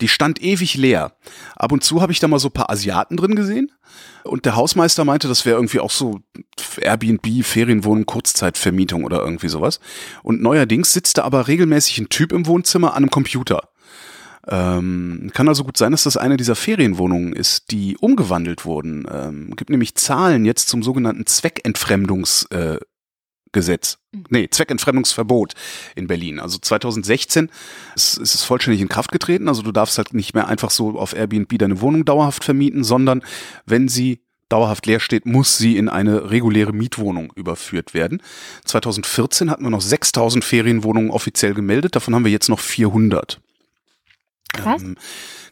[0.00, 1.16] Die stand ewig leer.
[1.56, 3.72] Ab und zu habe ich da mal so ein paar Asiaten drin gesehen.
[4.24, 6.20] Und der Hausmeister meinte, das wäre irgendwie auch so
[6.80, 9.80] Airbnb, Ferienwohnung, Kurzzeitvermietung oder irgendwie sowas.
[10.22, 13.68] Und neuerdings sitzt da aber regelmäßig ein Typ im Wohnzimmer an einem Computer.
[14.48, 19.06] Ähm, kann also gut sein, dass das eine dieser Ferienwohnungen ist, die umgewandelt wurden.
[19.10, 22.48] Ähm, gibt nämlich Zahlen jetzt zum sogenannten Zweckentfremdungsgesetz.
[23.52, 24.24] Äh, mhm.
[24.30, 25.54] Nee, Zweckentfremdungsverbot
[25.94, 26.40] in Berlin.
[26.40, 27.50] Also 2016
[27.94, 29.46] ist, ist es vollständig in Kraft getreten.
[29.46, 33.22] Also du darfst halt nicht mehr einfach so auf Airbnb deine Wohnung dauerhaft vermieten, sondern
[33.64, 38.20] wenn sie dauerhaft leer steht, muss sie in eine reguläre Mietwohnung überführt werden.
[38.64, 43.40] 2014 hatten wir noch 6000 Ferienwohnungen offiziell gemeldet, davon haben wir jetzt noch 400.
[44.52, 44.82] Krass.
[44.82, 44.96] Ähm,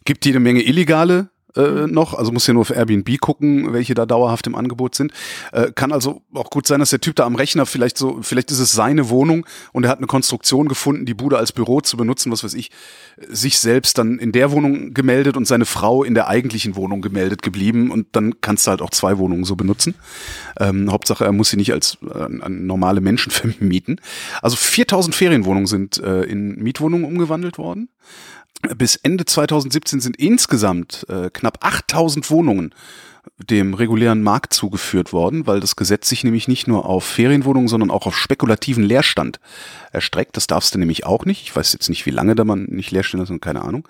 [0.05, 4.07] gibt jede Menge illegale äh, noch, also muss ja nur auf Airbnb gucken, welche da
[4.07, 5.13] dauerhaft im Angebot sind.
[5.53, 8.51] Äh, kann also auch gut sein, dass der Typ da am Rechner vielleicht so, vielleicht
[8.51, 11.97] ist es seine Wohnung und er hat eine Konstruktion gefunden, die Bude als Büro zu
[11.97, 12.71] benutzen, was weiß ich,
[13.29, 17.43] sich selbst dann in der Wohnung gemeldet und seine Frau in der eigentlichen Wohnung gemeldet
[17.43, 19.95] geblieben und dann kannst du halt auch zwei Wohnungen so benutzen.
[20.59, 24.01] Ähm, Hauptsache, er muss sie nicht als äh, an normale Menschen vermieten.
[24.43, 27.89] Also 4000 Ferienwohnungen sind äh, in Mietwohnungen umgewandelt worden.
[28.77, 32.75] Bis Ende 2017 sind insgesamt äh, knapp 8000 Wohnungen
[33.37, 37.91] dem regulären Markt zugeführt worden, weil das Gesetz sich nämlich nicht nur auf Ferienwohnungen, sondern
[37.91, 39.41] auch auf spekulativen Leerstand
[39.93, 40.37] erstreckt.
[40.37, 41.43] Das darfst du nämlich auch nicht.
[41.43, 43.89] Ich weiß jetzt nicht, wie lange da man nicht leerstehen lassen, keine Ahnung.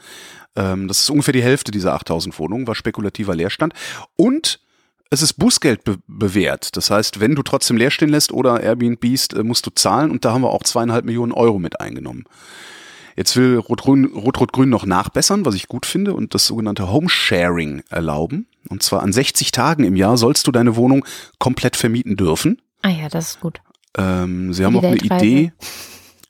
[0.57, 3.75] Ähm, das ist ungefähr die Hälfte dieser 8000 Wohnungen, war spekulativer Leerstand.
[4.17, 4.61] Und
[5.11, 6.77] es ist Bußgeld be bewährt.
[6.77, 10.25] Das heißt, wenn du trotzdem leer stehen lässt oder Airbnbst, äh, musst du zahlen und
[10.25, 12.25] da haben wir auch zweieinhalb Millionen Euro mit eingenommen.
[13.21, 18.47] Jetzt will Rot-Rot-Grün noch nachbessern, was ich gut finde, und das sogenannte Homesharing erlauben.
[18.71, 21.05] Und zwar an 60 Tagen im Jahr sollst du deine Wohnung
[21.39, 22.63] komplett vermieten dürfen.
[22.81, 23.61] Ah ja, das ist gut.
[23.99, 25.13] Ähm, sie haben auch Weltreise.
[25.13, 25.53] eine Idee.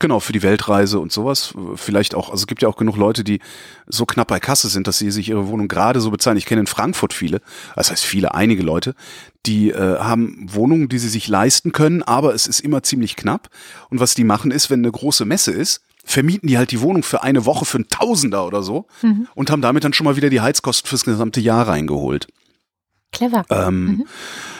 [0.01, 1.55] Genau, für die Weltreise und sowas.
[1.77, 3.39] Vielleicht auch, also es gibt ja auch genug Leute, die
[3.87, 6.39] so knapp bei Kasse sind, dass sie sich ihre Wohnung gerade so bezahlen.
[6.39, 7.41] Ich kenne in Frankfurt viele,
[7.77, 8.97] das heißt viele, einige Leute,
[9.47, 13.49] die äh, haben Wohnungen, die sie sich leisten können, aber es ist immer ziemlich knapp.
[13.91, 17.03] Und was die machen ist, wenn eine große Messe ist, vermieten die halt die Wohnung
[17.03, 19.29] für eine Woche für ein Tausender oder so mhm.
[19.35, 22.27] und haben damit dann schon mal wieder die Heizkosten fürs gesamte Jahr reingeholt.
[23.13, 23.45] Clever.
[23.51, 24.07] Ähm, mhm.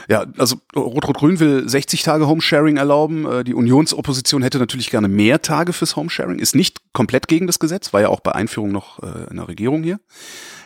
[0.09, 3.25] Ja, also Rot-Rot-Grün will 60 Tage Homesharing erlauben.
[3.27, 6.41] Äh, die Unionsopposition hätte natürlich gerne mehr Tage fürs Homesharing.
[6.41, 9.47] Ist nicht komplett gegen das Gesetz, war ja auch bei Einführung noch äh, in der
[9.47, 10.01] Regierung hier.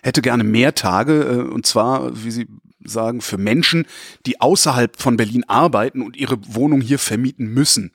[0.02, 2.48] Hätte gerne mehr Tage, äh, und zwar, wie Sie
[2.82, 3.86] sagen, für Menschen,
[4.24, 7.92] die außerhalb von Berlin arbeiten und ihre Wohnung hier vermieten müssen.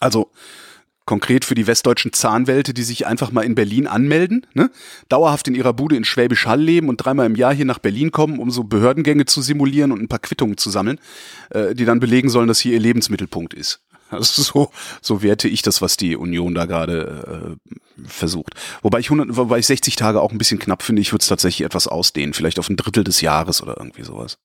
[0.00, 0.30] Also
[1.08, 4.70] Konkret für die westdeutschen Zahnwälte, die sich einfach mal in Berlin anmelden, ne?
[5.08, 8.12] dauerhaft in ihrer Bude in Schwäbisch Hall leben und dreimal im Jahr hier nach Berlin
[8.12, 11.00] kommen, um so Behördengänge zu simulieren und ein paar Quittungen zu sammeln,
[11.48, 13.80] äh, die dann belegen sollen, dass hier ihr Lebensmittelpunkt ist.
[14.10, 14.70] Also so,
[15.02, 18.54] so werte ich das, was die Union da gerade äh, versucht.
[18.80, 21.02] Wobei ich, 100, wobei ich 60 Tage auch ein bisschen knapp finde.
[21.02, 24.38] Ich würde es tatsächlich etwas ausdehnen, vielleicht auf ein Drittel des Jahres oder irgendwie sowas.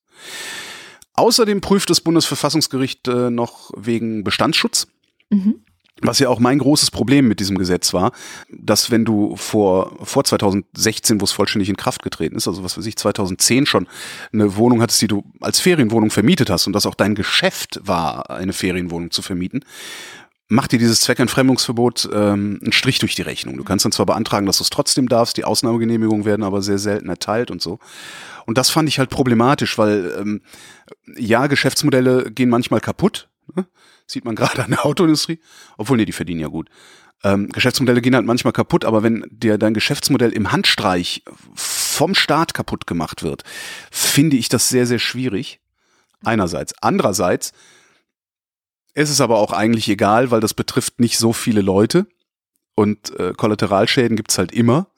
[1.14, 4.86] Außerdem prüft das Bundesverfassungsgericht äh, noch wegen Bestandsschutz.
[5.30, 5.63] Mhm.
[6.06, 8.12] Was ja auch mein großes Problem mit diesem Gesetz war,
[8.50, 12.76] dass wenn du vor, vor 2016, wo es vollständig in Kraft getreten ist, also was
[12.76, 13.88] weiß ich, 2010 schon
[14.30, 18.28] eine Wohnung hattest, die du als Ferienwohnung vermietet hast und das auch dein Geschäft war,
[18.28, 19.64] eine Ferienwohnung zu vermieten,
[20.48, 23.56] macht dir dieses Zweckentfremdungsverbot ähm, einen Strich durch die Rechnung.
[23.56, 26.78] Du kannst dann zwar beantragen, dass du es trotzdem darfst, die Ausnahmegenehmigungen werden aber sehr
[26.78, 27.78] selten erteilt und so.
[28.44, 30.42] Und das fand ich halt problematisch, weil ähm,
[31.16, 33.28] ja, Geschäftsmodelle gehen manchmal kaputt.
[33.54, 33.66] Ne?
[34.06, 35.40] Sieht man gerade an der Autoindustrie.
[35.76, 36.68] Obwohl, nee, die verdienen ja gut.
[37.22, 41.22] Ähm, Geschäftsmodelle gehen halt manchmal kaputt, aber wenn dir dein Geschäftsmodell im Handstreich
[41.54, 43.44] vom Staat kaputt gemacht wird,
[43.90, 45.60] finde ich das sehr, sehr schwierig.
[46.22, 46.74] Einerseits.
[46.80, 47.52] Andererseits
[48.94, 52.06] ist es aber auch eigentlich egal, weil das betrifft nicht so viele Leute
[52.74, 54.88] und äh, Kollateralschäden gibt's halt immer.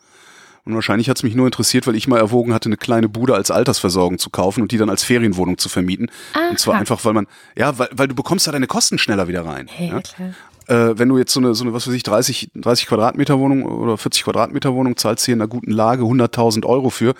[0.67, 3.53] Und wahrscheinlich hat's mich nur interessiert, weil ich mal erwogen hatte, eine kleine Bude als
[3.53, 6.11] Altersversorgung zu kaufen und die dann als Ferienwohnung zu vermieten.
[6.51, 6.81] Und zwar Aha.
[6.81, 9.69] einfach, weil man, ja, weil, weil du bekommst da deine Kosten schneller wieder rein.
[9.69, 10.01] Hey, ja?
[10.01, 10.31] klar.
[10.67, 13.63] äh, wenn du jetzt so eine, so eine, was weiß ich, 30, 30 Quadratmeter Wohnung
[13.65, 17.15] oder 40 Quadratmeter Wohnung zahlst hier in einer guten Lage 100.000 Euro für.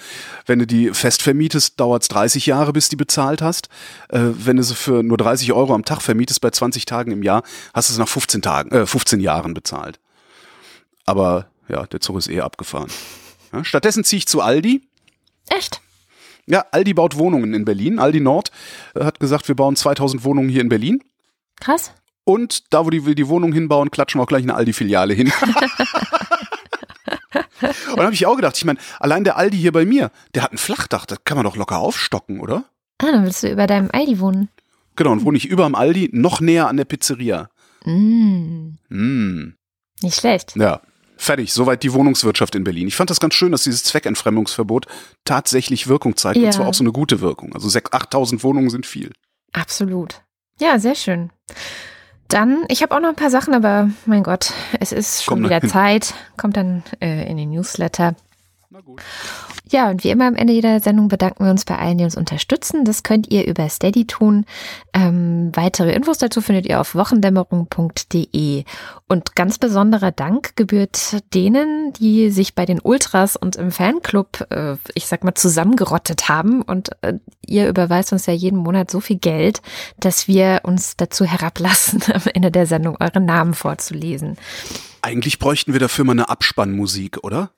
[0.47, 3.69] Wenn du die fest vermietest, dauert's 30 Jahre, bis die bezahlt hast.
[4.09, 7.23] Äh, wenn du sie für nur 30 Euro am Tag vermietest bei 20 Tagen im
[7.23, 7.45] Jahr,
[7.75, 10.01] hast du es nach 15 Tagen, äh, 15 Jahren bezahlt.
[11.05, 12.91] Aber ja, der Zug ist eh abgefahren.
[13.63, 14.87] Stattdessen ziehe ich zu Aldi.
[15.49, 15.81] Echt?
[16.47, 17.99] Ja, Aldi baut Wohnungen in Berlin.
[17.99, 18.51] Aldi Nord
[18.95, 21.03] äh, hat gesagt, wir bauen 2000 Wohnungen hier in Berlin.
[21.61, 21.93] Krass.
[22.25, 25.33] Und da, wo die will die Wohnung hinbauen, klatschen wir auch gleich eine Aldi-Filiale hin.
[27.91, 30.43] Und da habe ich auch gedacht, ich meine, allein der Aldi hier bei mir, der
[30.43, 32.65] hat ein Flachdach, das kann man doch locker aufstocken, oder?
[32.99, 34.49] Ah, dann willst du über deinem Aldi wohnen.
[34.97, 37.49] Genau, und wohne ich über am Aldi, noch näher an der Pizzeria.
[37.85, 39.55] Mm, Mm,
[40.03, 40.55] nicht schlecht.
[40.57, 40.81] ja,
[41.17, 41.53] fertig.
[41.53, 42.89] Soweit die Wohnungswirtschaft in Berlin.
[42.89, 44.87] Ich fand das ganz schön, dass dieses Zweckentfremdungsverbot
[45.25, 46.39] tatsächlich Wirkung zeigt.
[46.39, 46.47] Ja.
[46.47, 47.55] Und zwar auch so eine gute Wirkung.
[47.55, 49.13] Also 6.000, 8.000 Wohnungen sind viel.
[49.53, 50.23] Absolut.
[50.59, 51.31] Ja, sehr schön.
[52.29, 55.51] Dann, ich habe auch noch ein paar Sachen, aber mein Gott, es ist schon Komm
[55.51, 55.61] wieder.
[55.69, 56.15] Zeit.
[56.37, 58.17] Kommt dann äh, in den Newsletter.
[58.71, 59.01] Na gut.
[59.69, 62.17] Ja, und wie immer am Ende jeder Sendung bedanken wir uns bei allen, die uns
[62.17, 62.85] unterstützen.
[62.85, 64.45] Das könnt ihr über Steady tun.
[64.93, 68.63] Ähm, weitere Infos dazu findet ihr auf wochendämmerung.de.
[69.09, 74.77] Und ganz besonderer Dank gebührt denen, die sich bei den Ultras und im Fanclub, äh,
[74.95, 76.63] ich sag mal, zusammengerottet haben.
[76.63, 77.15] Und äh,
[77.45, 79.63] ihr überweist uns ja jeden Monat so viel Geld,
[79.99, 84.37] dass wir uns dazu herablassen, am Ende der Sendung eure Namen vorzulesen.
[85.03, 87.51] Eigentlich bräuchten wir dafür mal eine Abspannmusik, oder?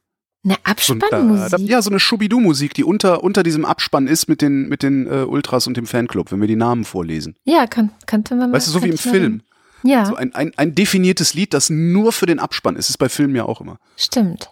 [0.44, 0.60] Eine So
[0.94, 1.68] ein- Abspannmusik.
[1.68, 5.24] Ja, so eine Schubidu-Musik, die unter, unter diesem Abspann ist mit den, mit den äh,
[5.24, 7.34] Ultras und dem Fanclub, wenn wir die Namen vorlesen.
[7.44, 8.56] Ja, kann, könnte man mal.
[8.56, 9.42] Weißt du, so wie im Film.
[9.84, 12.88] Ja, So ein, ein, ein definiertes Lied, das nur für den Abspann ist.
[12.90, 13.78] Ist bei Filmen ja auch immer.
[13.96, 14.50] stimmt.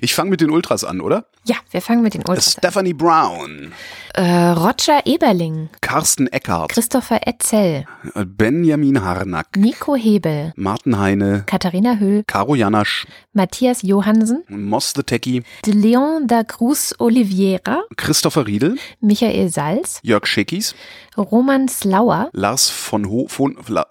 [0.00, 1.26] Ich fange mit den Ultras an, oder?
[1.46, 2.60] Ja, wir fangen mit den Ultras an.
[2.60, 3.72] Stephanie Brown,
[4.14, 7.84] Äh, Roger Eberling, Carsten Eckhardt, Christopher Etzel,
[8.24, 15.42] Benjamin Harnack, Nico Hebel, Martin Heine, Katharina Höhl, Caro Janasch, Matthias Johansen, Moss the Techie,
[15.66, 20.74] de Leon da Cruz Oliveira, Christopher Riedel, Michael Salz, Jörg Schickis,
[21.16, 23.86] Roman Slauer, Lars von Ho von La,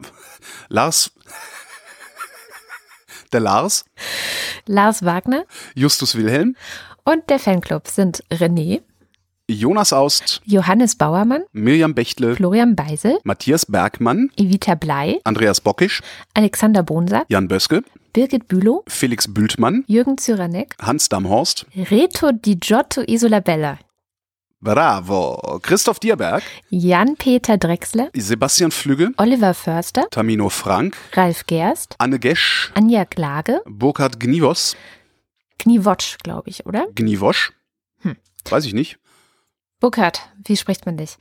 [0.69, 1.11] Lars
[3.34, 3.86] der Lars,
[4.65, 5.45] Lars Wagner.
[5.75, 6.55] Justus Wilhelm,
[7.05, 8.81] und der Fanclub sind René,
[9.49, 16.01] Jonas Aust, Johannes Bauermann, Miriam Bechtle, Florian Beisel, Matthias Bergmann, Evita Blei, Andreas Bockisch,
[16.34, 23.01] Alexander Bonsack, Jan Böske, Birgit Bülow, Felix Bültmann, Jürgen Zyranek, Hans Damhorst, Reto Di Giotto
[23.01, 23.79] Isolabella,
[24.64, 32.72] Bravo, Christoph Dierberg, Jan-Peter Drechsler, Sebastian Flügge, Oliver Förster, Tamino Frank, Ralf Gerst, Anne Gesch,
[32.74, 34.78] Anja Glage, Burkhard Gnivos,
[35.59, 36.88] Kniewotsch, glaube ich, oder?
[36.95, 37.51] Gniwosch,
[38.03, 38.16] Hm.
[38.49, 38.99] weiß ich nicht,
[39.82, 41.18] Burkhard, wie spricht man dich?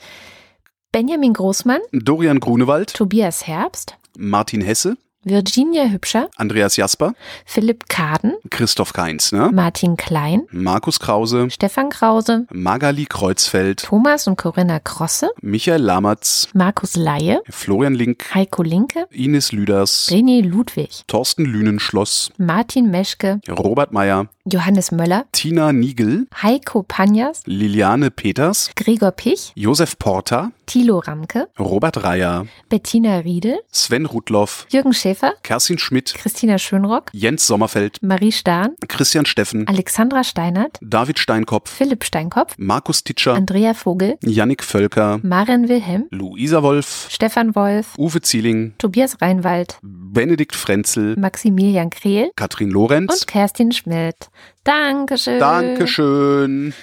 [0.93, 7.15] Benjamin Großmann, Dorian Grunewald, Tobias Herbst, Martin Hesse, Virginia Hübscher, Andreas Jasper,
[7.47, 9.51] Philipp Kaden, Christoph Kainz, ne?
[9.53, 16.97] Martin Klein, Markus Krause, Stefan Krause, Magali Kreuzfeld, Thomas und Corinna Krosse, Michael Lamatz, Markus
[16.97, 24.27] Laie, Florian Link, Heiko Linke, Ines Lüders, René Ludwig, Thorsten Lünenschloss, Martin Meschke, Robert Meyer,
[24.45, 32.03] Johannes Möller, Tina Niegel, Heiko Panjas, Liliane Peters, Gregor Pich, Josef Porter, Thilo Ramke, Robert
[32.03, 38.75] Reyer, Bettina Riedel, Sven Rudloff, Jürgen Schäfer, Kerstin Schmidt, Christina Schönrock, Jens Sommerfeld, Marie Stahn,
[38.89, 45.69] Christian Steffen, Alexandra Steinert, David Steinkopf, Philipp Steinkopf, Markus Titscher, Andrea Vogel, Yannick Völker, Maren
[45.69, 53.13] Wilhelm, Luisa Wolf, Stefan Wolf, Uwe Zieling, Tobias Reinwald, Benedikt Frenzel, Maximilian Krehl Katrin Lorenz.
[53.13, 54.31] und Kerstin Schmidt.
[54.65, 55.39] Dankeschön.
[55.39, 56.75] Dankeschön.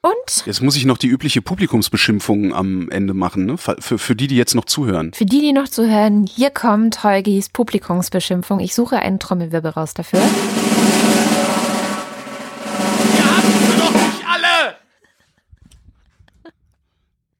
[0.00, 3.56] Und Jetzt muss ich noch die übliche Publikumsbeschimpfung am Ende machen, ne?
[3.56, 5.14] Für, für die, die jetzt noch zuhören.
[5.14, 8.60] für die, die noch zuhören, hier kommt Holgis Publikumsbeschimpfung.
[8.60, 10.20] Ich suche einen Trommelwirbel raus dafür.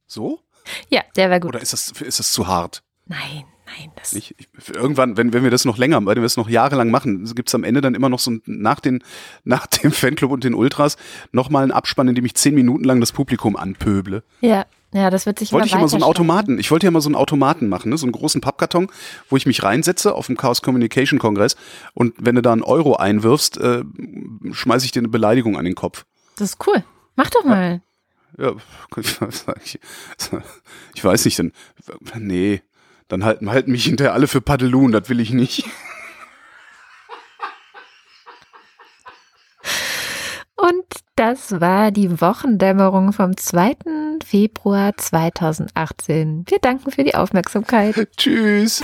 [0.06, 0.38] So?
[0.88, 1.50] Ja, der war gut.
[1.50, 2.82] Oder ist das, ist das zu hart?
[3.06, 3.44] Nein,
[3.78, 6.48] nein, das Ich, ich, irgendwann, wenn, wenn wir das noch länger, wenn wir es noch
[6.48, 9.02] jahrelang machen, gibt es am Ende dann immer noch so ein, nach, den,
[9.44, 10.96] nach dem Fanclub und den Ultras
[11.32, 14.22] nochmal einen Abspann, in dem ich zehn Minuten lang das Publikum anpöble.
[14.40, 16.04] Ja, ja, das wird sich Wollte ich immer so einen.
[16.04, 17.98] Automaten, ich wollte ja mal so einen Automaten machen, ne?
[17.98, 18.88] so einen großen Pappkarton,
[19.28, 21.56] wo ich mich reinsetze auf dem Chaos Communication Kongress
[21.94, 23.82] und wenn du da einen Euro einwirfst, äh,
[24.52, 26.04] schmeiße ich dir eine Beleidigung an den Kopf.
[26.36, 26.84] Das ist cool.
[27.16, 27.82] Mach doch mal.
[28.38, 28.52] Ja,
[29.64, 29.80] ich,
[30.94, 31.52] ich weiß nicht, dann,
[32.18, 32.62] nee,
[33.14, 35.64] dann halten, halten mich hinterher alle für Paddelun, das will ich nicht.
[40.56, 40.84] Und
[41.16, 43.76] das war die Wochendämmerung vom 2.
[44.24, 46.44] Februar 2018.
[46.48, 48.08] Wir danken für die Aufmerksamkeit.
[48.16, 48.82] Tschüss.